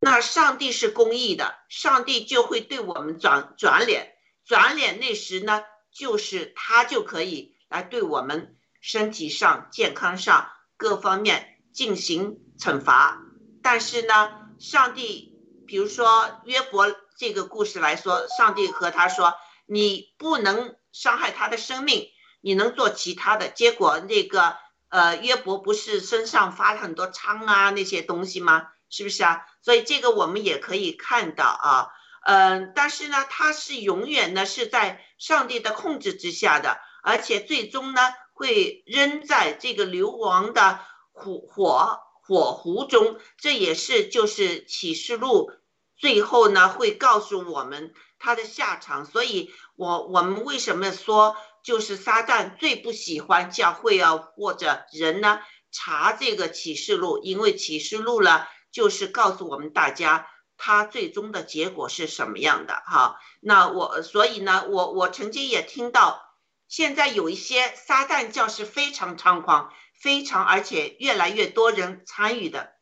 [0.00, 4.14] 那上帝是公义的，上帝就会对我们转转脸，
[4.46, 13.20] 转脸那时呢，就是他就可以来对我们身体上、健康上各方面进行惩罚。
[13.62, 15.34] 但是呢，上帝，
[15.66, 16.86] 比如说约伯
[17.18, 19.34] 这个故事来说，上帝和他说，
[19.66, 20.74] 你不能。
[20.92, 22.08] 伤害他的生命，
[22.40, 24.00] 你能做其他的结果？
[24.00, 24.56] 那个
[24.88, 28.68] 呃，约伯不是身上发了很多疮啊，那些东西吗？
[28.88, 29.42] 是不是啊？
[29.60, 31.88] 所以这个我们也可以看到啊，
[32.24, 38.00] 嗯，但是呢，他是永远呢是在上帝的控制之下的，而且最终呢
[38.32, 40.80] 会扔在这个流亡的
[41.12, 43.18] 火火火湖中。
[43.36, 45.52] 这也是就是启示录
[45.98, 47.92] 最后呢会告诉我们。
[48.18, 55.40] 他的下场，所以我我们为什么说就是撒旦最不喜欢教会啊或者人呢？
[55.72, 63.20] 查这个启示录，因为启示录呢就是告诉我们大家他最终的结果是什么样的哈。
[63.40, 66.34] 那我所以呢，我我曾经也听到，
[66.66, 72.72] 现在有一些撒旦教是非常猖狂，非常而且越来越多人参与的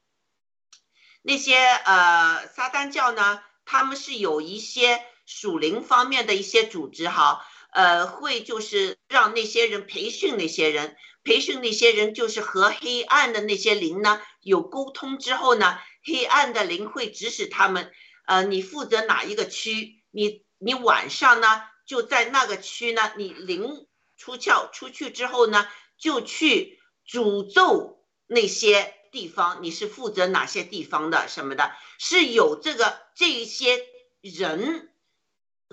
[1.22, 5.04] 那些呃撒旦教呢，他们是有一些。
[5.26, 17.90] 属灵方面的一些组织哈，呃，会就是让那些人培训那些人，培训那些人就是和黑暗的那些灵呢有沟通之后呢，黑暗的灵会指使他们，
[18.26, 25.66] 呃，你负责哪一个区，你你晚上呢就在那个区呢，你灵出窍出去之后呢，
[25.98, 33.78] 就去诅咒那些地方，你是负责哪些地方的什么的，是有这个这一些
[34.20, 34.90] 人。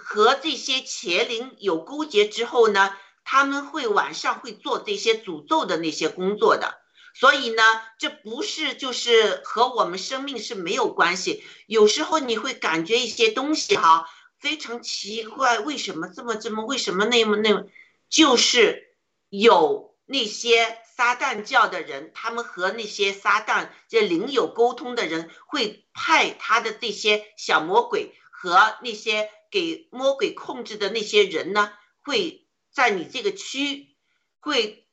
[0.03, 6.81] 和这些邪灵有勾结之后呢，他们会晚上会做这些诅咒的那些工作的，
[7.13, 7.63] 所以呢，
[7.99, 11.43] 这不是就是和我们生命是没有关系。
[11.67, 17.65] 有时候你会感觉一些东西哈非常奇怪，为什么这么这么为什么那么那么，
[18.09, 18.95] 就是
[19.29, 29.29] 有那些撒旦教的人，他们和那些撒旦这灵有沟通的人，会派他的这些小魔鬼和那些。
[29.51, 31.71] 给魔鬼控制的那些人呢，
[32.01, 33.95] 会在你这个区
[34.39, 34.87] 会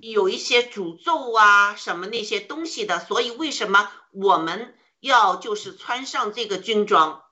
[0.00, 3.00] 有一些诅咒啊，什么那些东西的。
[3.00, 7.24] 所以为什么我们要就是穿上这个军装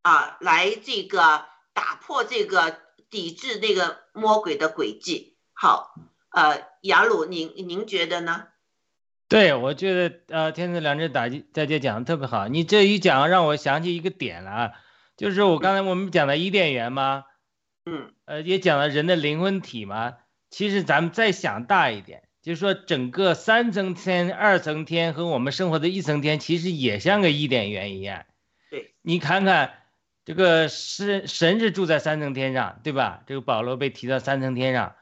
[0.00, 2.80] 啊，来这个打破这个
[3.10, 5.36] 抵制那个魔鬼的诡计？
[5.52, 5.94] 好，
[6.30, 8.48] 呃，雅鲁，您您觉得呢？
[9.28, 14.72] 对，我觉得呃，天赐良知大姐大姐讲的特别好，你这一讲让我想起一个点了啊，
[15.16, 17.24] 就是我刚才我们讲的伊甸园嘛，
[17.84, 20.16] 嗯呃，也讲了人的灵魂体嘛。
[20.50, 28.24] 其实咱们再想大一点，就是说整个三层天、二层天和我们生活的一层天，其实也像个伊甸园一样。
[28.70, 29.72] 对，你看看
[30.24, 33.22] 这个神神是住在三层天上，对吧？
[33.26, 34.94] 这个保罗被提到三层天上，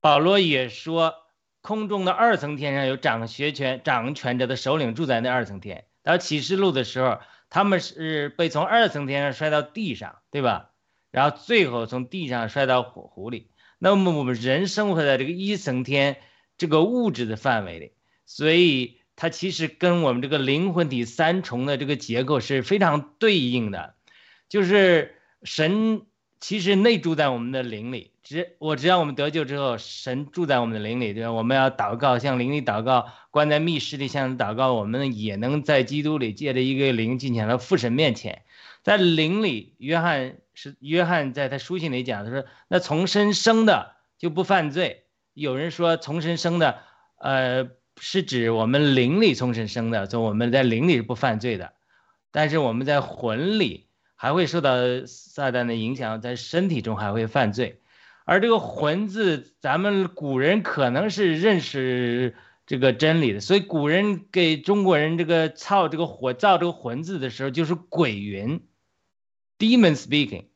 [0.00, 1.14] 保罗也说
[1.60, 5.84] 空中的二层天上有掌学权、掌权者的首领住在那二层天。
[6.02, 7.20] 到启示录的时候，
[7.54, 10.72] 他们是被从二层天上摔到地上，对吧？
[11.12, 13.52] 然后最后从地上摔到火湖里。
[13.78, 16.16] 那么我们人生活在这个一层天
[16.58, 17.92] 这个物质的范围里，
[18.26, 23.94] 所以它其实跟我们这个灵魂体三重的这个结构是非常对应的，
[24.48, 26.02] 就是神
[26.40, 31.30] 其实内住在我们的灵里，只我只要我们得救之后，神住在我们的灵里，对吧？
[31.30, 38.42] 我们要祷告，向灵里祷告，关在密室里向祷告，我们也能在基督里借着一个灵进前到父神面前，
[38.82, 45.04] 在灵里，约翰是约翰在他书信里讲，他说那从生生的就不犯罪。
[45.34, 46.78] 有人说从生生的，
[47.18, 47.68] 呃，
[48.00, 51.74] 是指我们灵里从生生的，说我们在灵里是不犯罪的，
[52.32, 57.80] 但是我们在魂里还会受到撒旦的影响，在身体中还会犯罪。
[58.24, 62.34] 而这个魂字，咱们古人可能是认识
[62.66, 68.60] 这个真理的，所以古人给中国人这个造这个火造这个魂字的时候，就是鬼云。
[69.56, 70.46] demon speaking，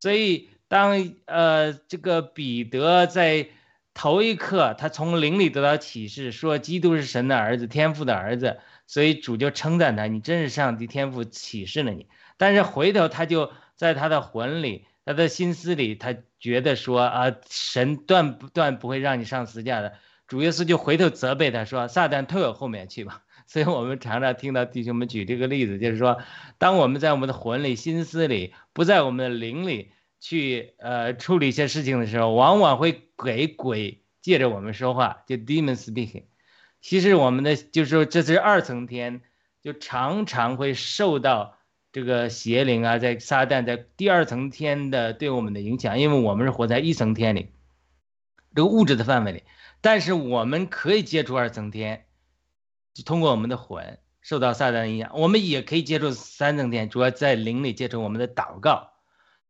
[0.00, 3.48] 所以当呃这个彼得在
[3.92, 12.06] 头一刻，他从灵里得到启示，说基督是神的儿子，天父的儿子，所以主就称赞他，你真是上帝天父启示了你。
[12.38, 19.94] 但是回头他就在他的魂里，他的心思里，他觉得说啊，神断不断不会让你上十字架的。
[20.26, 23.22] 主耶稣就回头责备他说：“撒旦退我后面去吧。
[23.48, 26.20] ”所以我们常常听到弟兄们举这个例子，就是说，
[26.58, 36.24] 当我们在我们的魂里、心思里，不在我们的灵里去呃处理一些事情的时候，往往会给鬼借着我们说话，就 demon speaking。
[36.82, 39.22] 其实我们的就是说，这是二层天，
[39.62, 41.57] 就常常会受到
[41.92, 47.52] 这个邪灵啊，在撒旦在第二层天的对我们的影响，因为我们是活在一层天里，
[48.54, 49.44] 这个物质的范围里，
[49.80, 52.04] 但是我们可以接触二层天。
[52.94, 58.90] 就通过我们的魂受到撒旦的影响，我们也可以接触三层天，主要在灵里接触我们的祷告。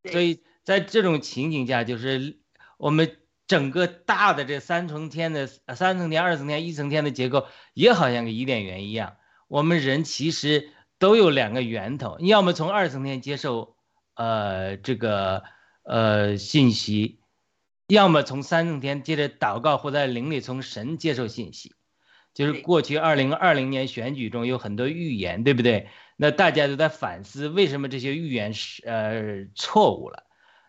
[0.05, 2.39] 所以在这种情景下，就是
[2.77, 3.17] 我们
[3.47, 9.17] 整个大的这三层天的三层天、二层天、一层天的结构，也好像个伊甸园一样。
[9.49, 13.77] 我们人其实都有两个源头，要么从二层天接受
[14.15, 15.43] 呃这个
[15.85, 17.21] 呃信息，
[17.87, 21.75] 要么从三层天接着祷告，或在灵里从神接受信息。
[22.35, 25.89] 就是过去二零二零年选举中有很多预言，对不对？
[26.17, 30.23] 那大家都在反思，为什么这些预言是呃错误了？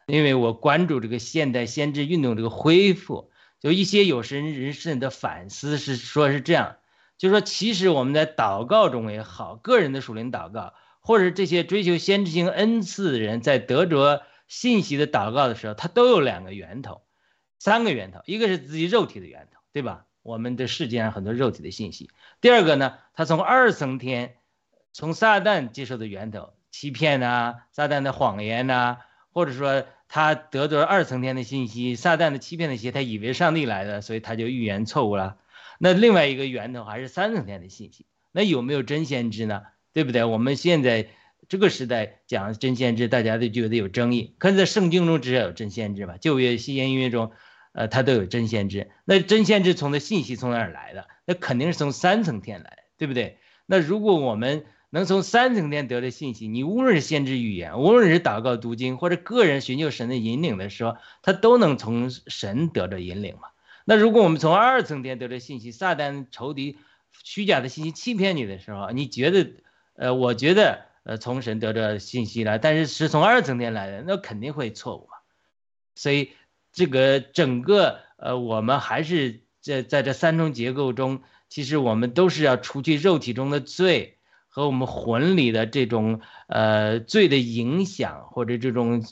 [0.07, 6.77] 因为我关注这个现代先知运动这个恢复，就一些有神人士的反思是说是这样，
[7.19, 17.01] 就说其实我们在祷告中也好，个人的属灵祷告，或者这些追求先知性恩赐的人在得着信息的祷告的时候，他都有两个源头，
[17.59, 20.05] 三个源头，一个是自己肉体的源头，对吧？
[20.23, 22.09] 我们的世界上很多肉体的信息。
[22.39, 24.35] 第二个呢，他从二层天，
[24.93, 28.97] 从撒旦接受的源头，欺骗呐，撒旦的谎言呐，
[29.33, 35.37] 或者说他得着二层天的信息，撒旦的欺骗的信息，他以为上帝来的，所以他就预言错误了。
[35.79, 38.05] 那另外一个源头还是三层天的信息。
[38.31, 39.63] 那有没有真先知呢？
[39.93, 40.23] 对不对？
[40.23, 41.07] 我们现在
[41.47, 44.35] 这个时代讲真先知，大家都觉得有争议。
[44.37, 46.17] 可是在圣经中至少有真先知嘛？
[46.17, 47.31] 旧约、新约、音乐中。
[47.71, 51.07] 呃，它都有真先知，那真先知从的信息从哪儿来的？
[51.25, 53.37] 那肯定是从三层天来，对不对？
[53.67, 63.49] 那如果我们能从三层天得的信息，你无论是先知预言，无论是祷告读经，或者个人寻求神的引领的时候，他都能从神得着引领嘛。
[63.89, 66.77] 那如果我们从二层天得的信息，撒旦仇敌
[67.23, 69.49] 虚假的信息欺骗你的时候，你觉得，
[69.95, 75.17] 呃，我觉得，呃，从神得着信息了，但是是从二层天来的，那肯定会错误嘛。
[75.95, 76.29] 所以。
[76.71, 89.03] 这个整个呃，我们还是在在这三重结构中，其实我们都是要除去肉体中的罪和我们魂里的这种呃罪的影响，或者这种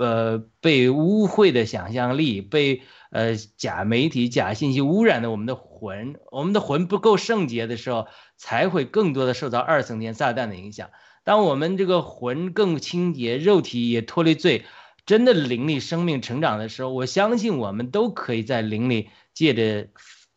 [0.00, 10.88] 呃被污秽的想象力，被呃假媒体、假信息污染的我们的魂，我们的魂不够圣洁的时候，才会更多的受到二层天撒旦的影响。
[11.22, 14.64] 当我们这个魂更清洁，肉体也脱离罪。
[15.06, 19.88] 真的灵力生命成长的时候，我相信我们都可以在灵里借着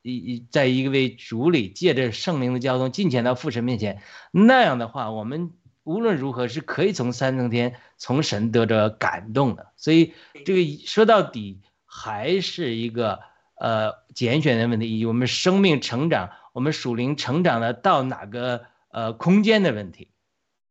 [0.02, 4.02] 一一在一位主里借着圣灵的交通进前到父神面前，
[4.32, 5.52] 那样的话，我们
[5.84, 9.72] 无论如何是可以从三层天从神得着感动的。
[9.78, 10.14] 所以
[10.46, 13.20] 这个说到底还是一个
[13.56, 20.10] 呃拣选的问题，以及我们生命成长，我们属灵成长的到哪个呃空间的问题。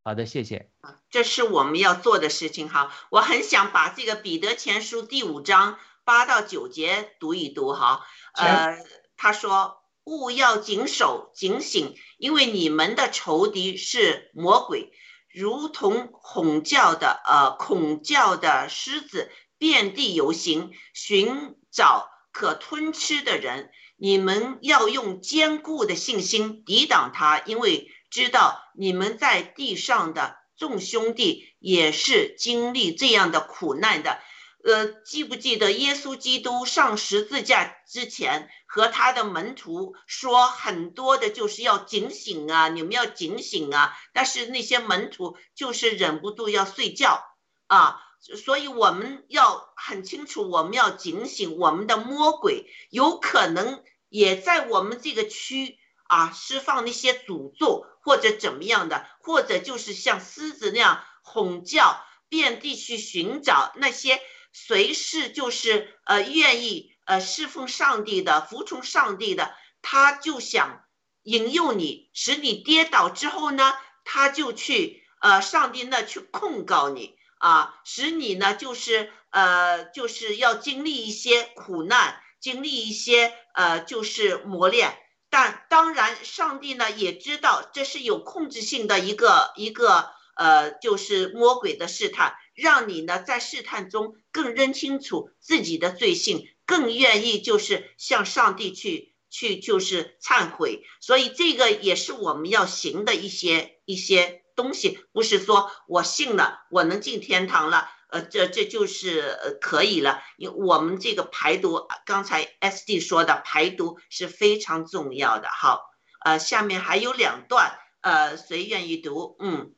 [0.04, 0.68] 好的，谢谢。
[1.10, 2.92] 这是我们要做的事情哈。
[3.10, 8.00] 我很想把这个彼得前书第五章八到九节读一读哈。
[8.34, 8.78] 呃，
[9.16, 14.90] 他说：“勿要谨守警醒，因为你们的仇敌是魔鬼，
[15.32, 23.70] 如同吼叫的呃恐叫的狮子，遍地游行，寻找可吞吃的人。
[23.96, 34.18] 你们要用坚固的信心抵挡他，因为知道你们在地上的众兄弟也是经历这样的苦难的。”
[34.64, 43.94] 呃，记不记得耶稣基督上十字架之前和他的门徒说很多的，就是要警醒啊，你们要警醒啊。
[44.14, 47.22] 但是那些门徒就是忍不住要睡觉
[47.66, 64.18] 啊，所以我们要很清楚，我们要警醒，我们的魔鬼有可能也在我们这个区啊释放那些诅咒或者怎么样的，或者就是像狮子那样吼叫，遍地去寻找那些。
[64.54, 70.84] 随时就是呃愿意呃侍奉上帝的服从上帝的，他就想
[71.22, 73.74] 引诱你，使你跌倒之后呢，
[74.04, 84.98] 他就去呃上帝那去控告你啊，使你呢就是呃就是要经历一些苦难，经历一些呃就是磨练。
[85.30, 92.34] 但当然，上帝呢也知道这是有控制性的一个一个呃就是魔鬼的试探。
[92.54, 110.22] 让你呢在试探中更认清楚自己的罪性，更愿意就是向上帝去去就是忏悔，所以这个也是我们要行的一些一些东西，不是说我信了我能进天堂了，呃，这这就是呃可以了。
[110.36, 115.48] 因为我们这个排毒，刚才 S D 说的排毒是非常重要的。
[115.48, 115.90] 好，
[116.20, 119.36] 呃，下面还有两段，呃，谁愿意读？
[119.40, 119.72] 嗯。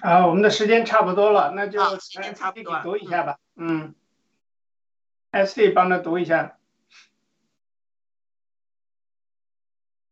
[0.00, 3.36] 啊，我们的时间差不多了，那就啊时间差不多读一下吧。
[3.56, 3.94] 嗯
[5.32, 6.56] ，SD 帮他读一下。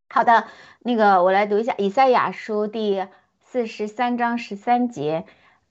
[0.09, 0.49] 好的，
[0.81, 3.07] 那个我来读一下《以赛亚书》第
[3.39, 5.25] 四十三章十三节：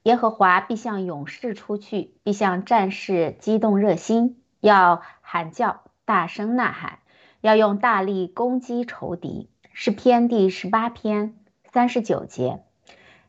[0.04, 7.00] 耶和华必向勇士出去，必向战士激动热心，要喊叫，大声呐喊，
[7.42, 9.50] 要用大力攻击仇敌。
[9.74, 11.38] 诗篇第十八篇
[11.71, 12.63] 三十九节：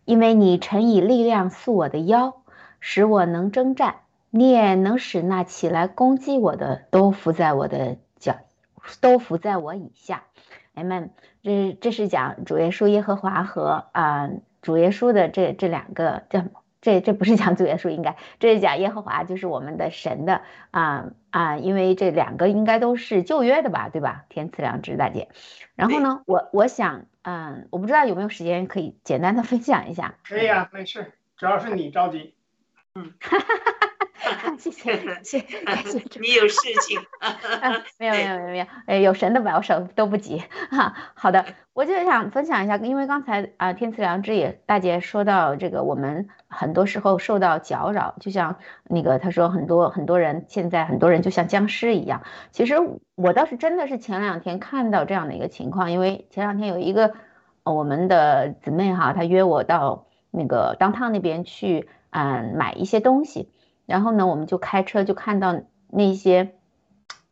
[0.05, 2.43] 因为你曾以力量束我的腰，
[2.79, 8.36] 使我能征战，你也能使那起来攻击我的都伏在我的脚，
[9.01, 10.24] 都伏在我以下。
[10.74, 11.11] Amen。
[11.43, 14.31] 这这是讲主耶稣耶和华和啊、
[14.62, 16.44] 主耶稣的这这两个叫
[16.82, 24.27] 这这不是讲主耶稣，应该这是讲耶和华，就是我们的神的啊啊、因为这两个应该都是旧约的吧，对吧？
[24.28, 25.28] 天赐良知大姐。
[25.74, 30.15] 然后呢，我我想嗯，我不知道有没有时间可以简单的分享一下。
[30.27, 32.35] 可以啊，没事，主要是你着急。
[32.94, 33.01] 谢
[34.59, 36.19] 谢谢 谢感谢主。
[36.20, 40.94] 你有事情，啊，没有没有没有没有，呃，有神的保守都不急哈。
[41.15, 52.23] 好的，我就想分享一下，因为刚才啊，天赐良知也大姐说到这个，我们很多时候受到搅扰，就像那个她说很多很多人现在很多人就像僵尸一样。
[52.51, 52.74] 其实
[53.15, 57.12] 我倒是真的是前两天看到这样的一个情况，因为前两天有一个
[57.65, 63.48] 呃我们的姊妹哈，她约我到那个当趟那边去，嗯，买一些东西。
[63.91, 66.55] 然后呢，我们就开车就看到那些，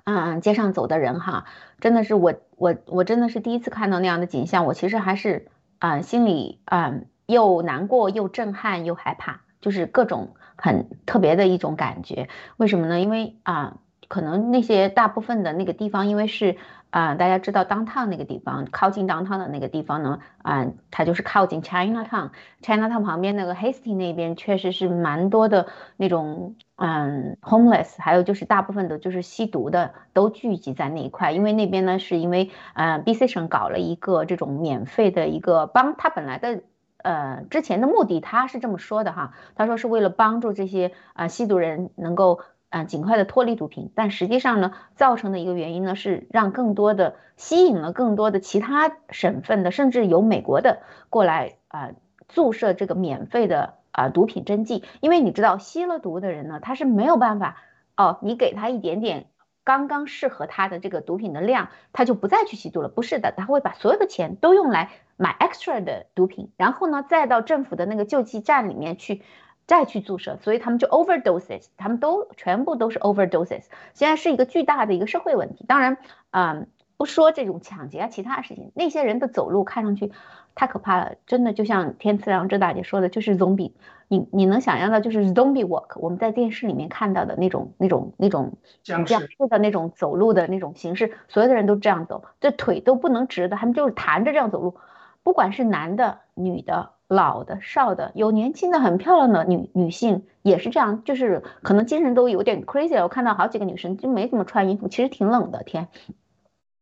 [0.05, 1.45] 嗯，街上走的人哈，
[1.81, 5.47] 真的是我我我真的是第一次看到那样的景象，我其实还是
[5.79, 6.95] 啊、心里啊、
[7.27, 12.29] 又难过又震撼又害怕，就是各种很特别的一种感觉。
[12.57, 12.99] 为什么呢？
[13.01, 13.77] 因为啊、
[14.09, 16.57] 可能那些大部分的那个地方，因为是
[16.91, 22.31] 啊、大家知道 downtown 那个地方，靠近 downtown 的那个地方呢，啊、它就是靠近 Chinatown。
[22.63, 25.67] Chinatown 旁边那个 hasting 那边确实是蛮多的
[25.97, 36.63] 那种嗯 homeless，还有就是大部分的就是吸毒的都聚集在那一块，因为那边呢是因为呃 BC 省搞了一个这种免费的一个帮，他本来的。
[37.01, 42.41] 呃，之前的目的他是这么说的哈，他说是为了帮助这些啊、吸毒人能够
[42.71, 51.93] 啊、尽快的脱离毒品，但实际上呢，造成的一个原因呢是让更多的吸引了更多的其他省份的，甚至有美国的过来啊、
[52.29, 57.57] 注射这个免费的啊、毒品针剂，因为你知道吸了毒的人呢，他是没有办法
[57.97, 59.29] 哦，你给他一点点
[59.65, 62.89] 刚刚适合他的这个毒品的量，他就不再去吸毒了。
[62.89, 69.23] 不是的，他会把所有的钱都用来买 extra 的毒品，然后呢，再到政府的那个救济站里面去。
[69.69, 73.65] 再去注射，所以他们就 overdoses，他们都全部都是 overdoses。
[73.93, 75.65] 现在是一个巨大的一个社会问题。
[75.69, 75.99] 当然，
[76.31, 80.11] 嗯，不说这种抢劫啊，其他事情，那些人的走路看上去
[80.55, 83.73] 太可怕了，真的就像天赐良知大姐说的，就是 zombie。
[84.09, 94.79] 你你能想象到就是 zombie walk，我们在电视里面看到的那种那种那种僵僵尸尸的那种走路的那种形式，所有的人都这样走，这腿都不能直的，他们就是弹着这样走路，
[95.23, 96.93] 不管是男的、女的。
[97.09, 103.03] 老的、少的，有年轻的很漂亮的女女性也是这样，就是可能精神都有点 crazy。
[103.03, 105.89] 我看到好几个女生就没怎么穿衣服，其实挺冷的天，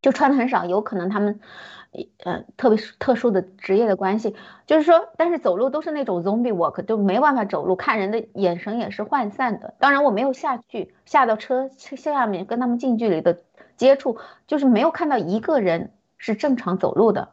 [0.02, 1.38] 就穿的很少，有可能她们，
[2.24, 4.34] 呃，特别特殊的职业的关系，
[4.66, 9.74] 就是说，但是走路都是那种 zombie walk，就没办法走路，看人的眼神也是涣散的。
[9.78, 13.38] 当然我没有下去，下到车下面跟他们近距离的
[13.76, 17.28] 接触，就是没有看到一个人是正常走路的。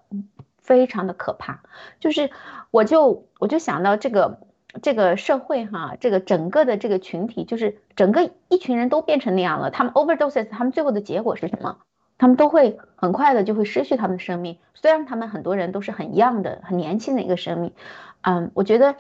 [0.64, 1.62] 非常的可怕，
[2.00, 2.32] 就是
[2.72, 4.40] 我就我就想到这个
[4.82, 9.70] 这个社会哈，这个整个的这个群体，就是整个一群人都变成那样了。
[9.70, 11.78] 他们 overdoses，他们最后的结果是什么？
[12.18, 14.58] 他们都会很快的就会失去他们的生命。
[14.74, 17.74] 虽然他们很多人都是很 young 的、很年轻的一个生命，
[18.22, 18.96] 嗯，我觉得，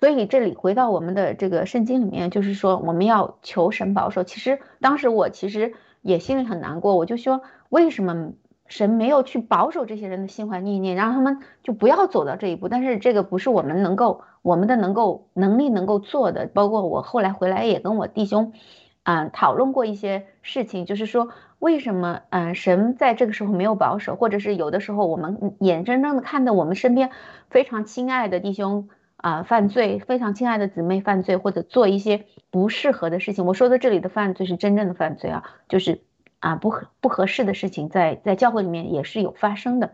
[0.00, 4.24] 所以这里回到我们的这个圣经里面，就是说我们要求神保守。
[4.24, 8.32] 其实当时我其实也心里很难过，我就说为什么？
[8.68, 12.68] 神没有去保守这些人的心怀念念，让他们就不要走到这一步。
[12.68, 16.46] 但是这个不是我们能够，我们的能够能力能够做的。
[16.46, 18.52] 包括我后来回来也跟我弟兄，
[19.04, 27.10] 嗯，讨论过一些事情，就是说为什么，嗯，神在这个时候没有保守，或者是有的时候我们眼睁睁的看到我们身边
[27.48, 33.46] 非常亲爱的弟兄啊犯罪，非常亲爱的姊妹犯罪，或者做一些不适合的事情。
[33.46, 36.02] 我说的这里的犯罪是真正的犯罪啊，就是。
[36.40, 39.92] 啊，不合不合适的事情，在在教会里面也是有发生的。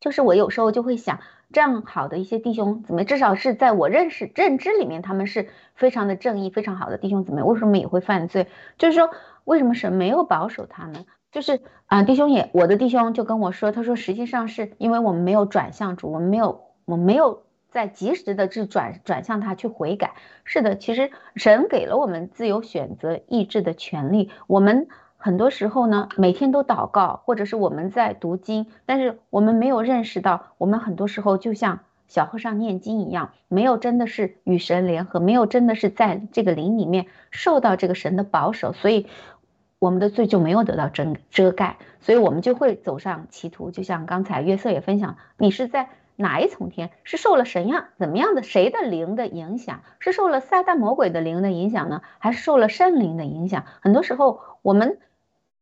[0.00, 1.18] 就是我有时候就会想，
[1.52, 8.46] 这样好的一些弟兄姊妹，至少是在我认识认知里面，他们是非常的正义、非常好的弟兄姊妹，为什么也会犯罪？
[8.76, 9.10] 就是说，
[9.42, 11.04] 为什么神没有保守他呢？
[11.32, 20.14] 就是啊，弟兄也，我的弟兄就跟我说，他说实际上是因为我们没有转向主，我们没有，我们没有在及时的去转转向他去悔改。
[20.44, 24.86] 是的，其实神给了我们自由选择意志的权利，我们。
[25.20, 39.08] 很多时候呢，每天都祷告，或者是我们在读经，但是我们没有认识到，我们很多时候就像小和尚念经一样，没有真的是与神联合，没有真的是在这个灵里面受到这个神的保守，所以
[39.80, 43.72] 我们的罪就没有得到遮遮盖，所以我们就会走上歧途。
[43.72, 46.90] 就像刚才约瑟也分享，你是在哪一层天？
[47.02, 49.80] 是受了神样怎么样的谁的灵的影响？
[49.98, 53.64] 是受了撒旦魔鬼的灵的影响呢，还是受了圣灵的影响？
[53.80, 54.98] 很多时候我们。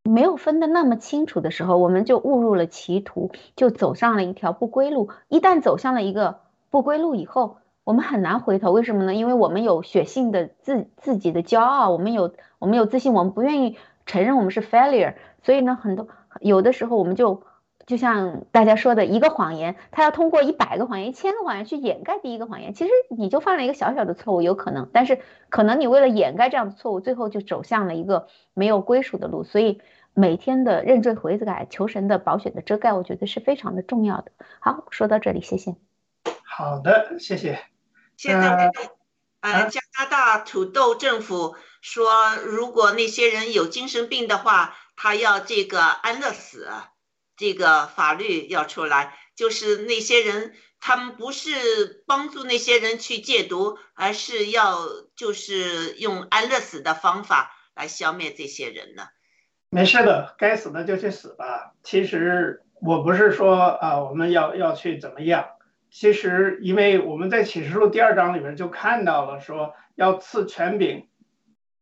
[0.06, 5.10] 没有分得那么清楚的时候，我们就误入了歧途，就走上了一条不归路。
[5.28, 8.72] 一旦走向了一个不归路以后，我们很难回头。
[8.72, 9.14] 为什么呢？
[9.14, 13.76] 因为我们有血性的自自己的骄傲，我们有我们有自信，我们不愿意
[14.06, 15.14] 承认我们是 failure。
[15.42, 16.08] 所以呢，很多
[16.40, 17.42] 有的时候我们就
[17.86, 22.74] 就像大家说的一个谎言，他要通过一百个谎言、一千个谎言去掩盖第一个谎言。
[22.74, 29.42] 其实你就犯了一个小小的错误，有可能，但是可能你为了掩盖这样的错误，最后就走向了一个没有归属的路。
[29.44, 29.80] 所以。
[30.18, 34.32] 每天的认罪悔改，求神的保险的遮盖，我觉得是非常的重要的。
[34.60, 35.76] 好，说到这里，谢谢。
[36.42, 37.62] 好的，谢谢。
[38.16, 38.72] 现在，
[39.40, 46.66] 呃，加拿大土豆政府说，如果那些人有精神病的话，他要这个安乐死，
[47.36, 54.80] 这个法律要出来，就是那些人，他们不是帮助那些人去戒毒，而是要
[55.14, 59.08] 就是用安乐死的方法来消灭这些人呢。
[59.76, 61.74] 没事的，该死的就去死吧。
[61.82, 65.48] 其实我不是说啊，我们要要去怎么样。
[65.90, 71.08] 其实，因为我们在启示录第二章里面就看到了，说要赐权柄，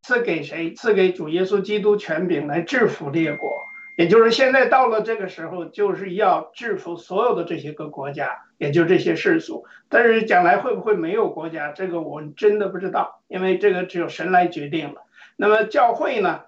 [0.03, 0.75] 赐给谁？
[0.75, 3.49] 赐给主耶稣基督权柄来制服列国。
[3.97, 9.67] 也就是现在到了这个时候，就是要制服所有的这些个国家，也就这些世俗。
[9.89, 11.71] 但是将来会不会没有国家？
[11.71, 15.03] 这个我真的不知道，因为这个只有神来决定了。
[15.37, 16.41] 那么教会呢？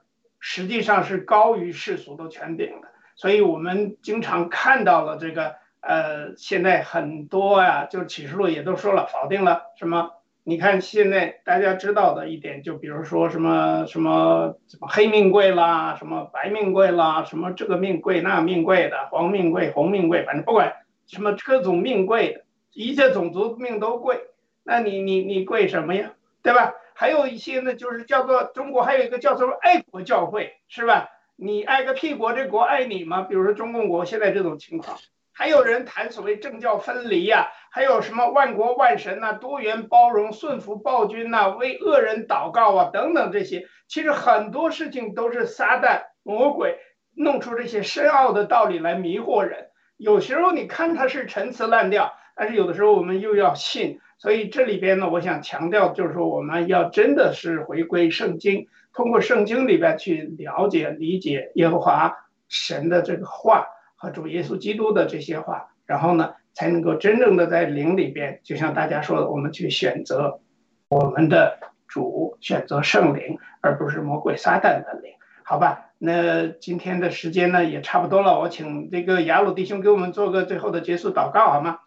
[0.49, 2.87] 实际上是高于世俗的权柄的，
[3.17, 10.13] 所以我们经常看到了这个，呃，现在很多呀，就启示录也都说了，否定了什么？
[10.45, 20.73] 你看现在大家知道的一点，就比如说什么什么什么黑命贵啦，什么白命贵啦，什么这个命贵那命贵的，黄命贵红命贵，反正不管
[21.09, 24.21] 什么各种命贵的，一切种族命都贵，
[24.63, 26.13] 那你你你贵什么呀？
[26.41, 26.73] 对吧？
[26.99, 31.11] 还有一些呢，就是叫做中国还有一个叫做爱国教会，是吧？
[31.37, 33.21] 你爱个屁国，这国爱你吗？
[33.21, 34.97] 比如说中共国现在这种情况，
[35.35, 46.79] 还有人谈所谓政教分离呀、还有什么万国万神呐、多元包容、顺服暴君呐、为恶人祷告啊等等这些，其实很多事情都是撒旦魔鬼
[47.15, 49.67] 弄出这些深奥的道理来迷惑人。
[49.99, 53.99] 有时候你看它是陈词滥调，但是有的时候我们又要信。
[54.19, 62.15] 所以这里边呢，我想强调就是说，我们要真的是回归圣经，通过圣经里边去了解、理解耶和华
[62.49, 70.41] 神的这个话和主耶稣基督的这些话，然后呢，才能够真正的在灵里边，就像大家说的，我们去选择
[70.89, 75.13] 我们的主，选择圣灵，而不是魔鬼撒旦的灵，
[75.45, 75.91] 好吧？
[75.99, 81.81] 那今天的时间呢也差不多了，我请这个雅鲁弟兄给我们做个最后的结束祷告，好吗？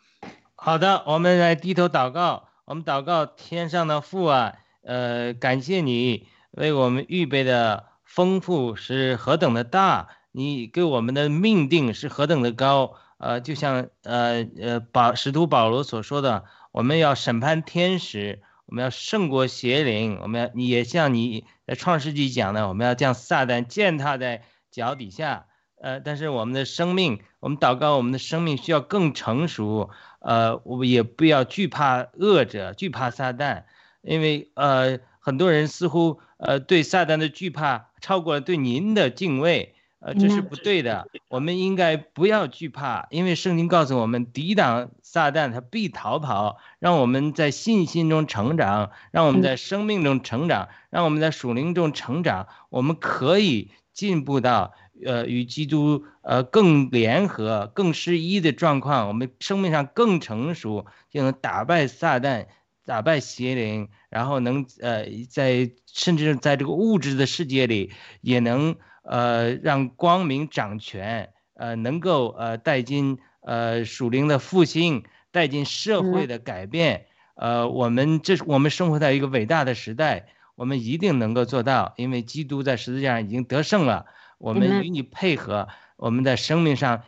[0.61, 2.49] 好的，我们来低头祷告。
[2.65, 12.95] 我们祷告天上的父啊，呃，感谢你为我们预备的丰富是何等的大，你给我们的命定是何等的高。
[13.19, 25.45] 呃，就像呃呃保使徒保罗所说的，我们要审判天使，我们要胜过邪灵，我们要你也像你在创世纪讲的，我们要将撒旦践踏在脚底下。
[25.81, 29.89] 呃，但是我们的生命，我们祷告，我们的生命需要更成熟。
[30.19, 33.63] 呃，我们也不要惧怕恶者，惧怕撒旦，
[34.01, 41.07] 因为呃，很多人似乎呃对撒旦的惧怕超过了对您的敬畏，呃，这是不对的。
[41.29, 46.57] 我们应该不要惧怕，因为圣经告诉我们，抵挡撒旦，他必逃跑。
[46.79, 54.73] 让我们在信心中成长，让我们在生命中成长，让我们在属灵中成长，我们可以进步到。
[55.05, 62.47] 呃，与基督呃更联合、更适一的状况，我们生命上更成熟，就能打败撒旦、
[62.85, 77.05] 打败邪灵，然后能呃在甚至在这个物质的世界里，也能呃让光明掌权，呃能够呃带进呃属灵的复兴，带进社会的改变。
[77.35, 84.07] 呃，我们这是我们生活在一个伟大的时代，我们一定能够做到，因为基督在十字架上已经得胜了。
[84.39, 87.03] 我们与你配合，我们在生命上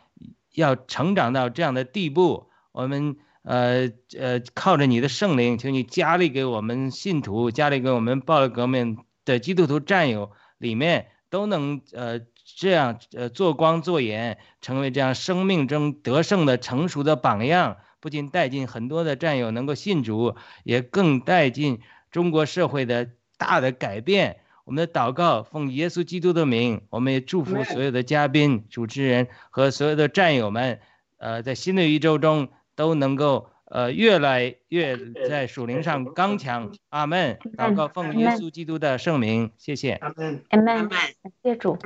[0.53, 2.49] 要成长到这样的地步。
[2.71, 3.89] 我们呃
[4.19, 17.77] 呃靠着你的圣灵，请你加力给我们信徒，加力给我们暴力革命的基督徒战友里面都能呃这样呃做光做盐，成为这样生命中得胜的成熟的榜样。
[18.01, 21.79] 不仅带进很多的战友能够信主，也更带进
[22.09, 24.40] 中国社会的大的改变。
[24.63, 30.79] 我们的祷告奉耶稣基督的名，我们也祝福所有的嘉宾、主持人和所有的战友们，
[31.17, 34.97] 呃，在新的一周中都能够呃越来越
[35.27, 36.71] 在属灵上刚强。
[36.89, 37.39] 阿门。
[37.57, 39.93] 祷告奉耶稣基督的圣名，谢谢。
[39.93, 40.43] 阿门。
[40.49, 40.99] 阿门，阿门感
[41.43, 41.77] 谢主。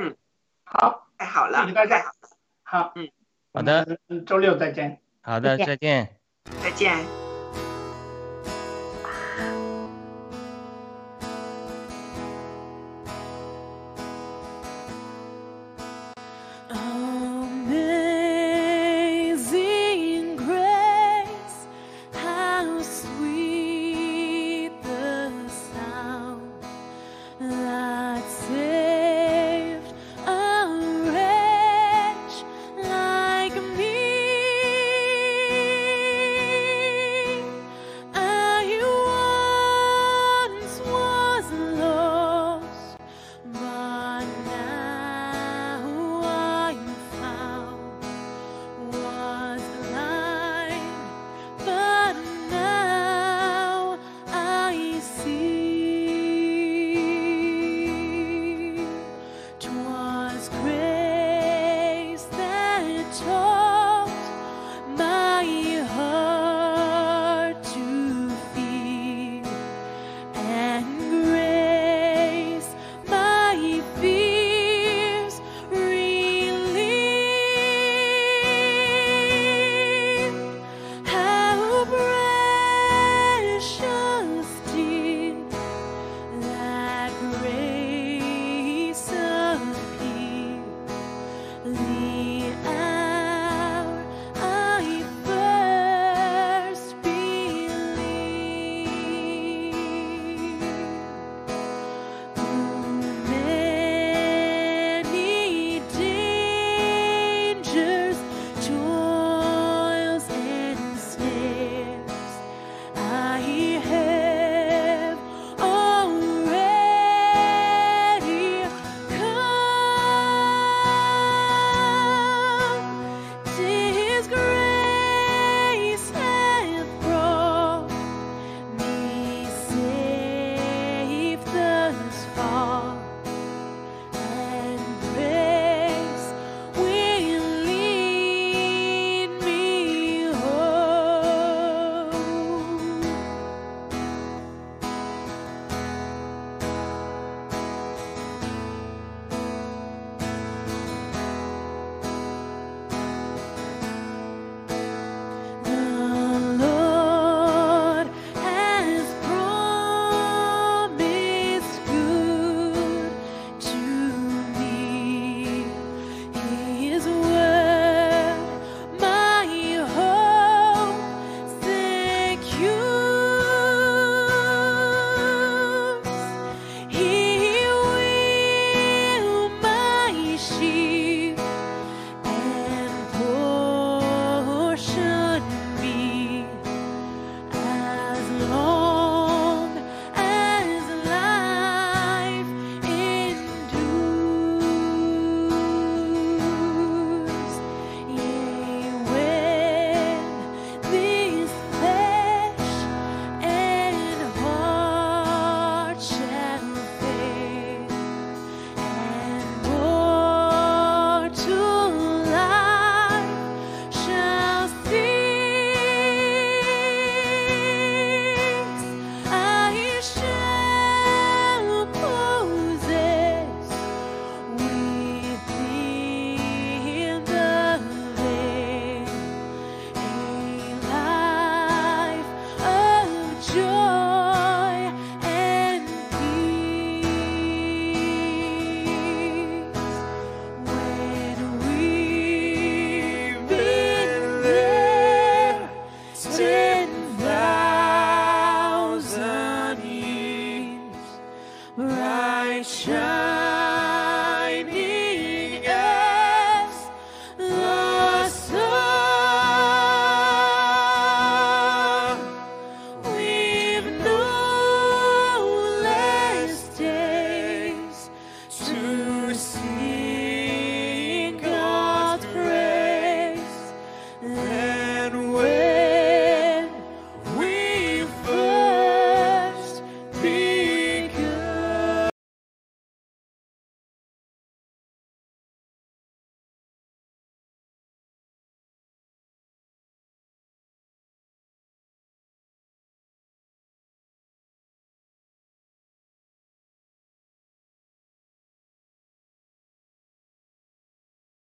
[0.64, 2.04] 好，太好了，谢谢大家
[2.64, 3.10] 好，好，嗯，
[3.54, 5.00] 好的，周六再见。
[5.22, 6.18] 好的，再见再见。
[6.62, 7.25] 再见。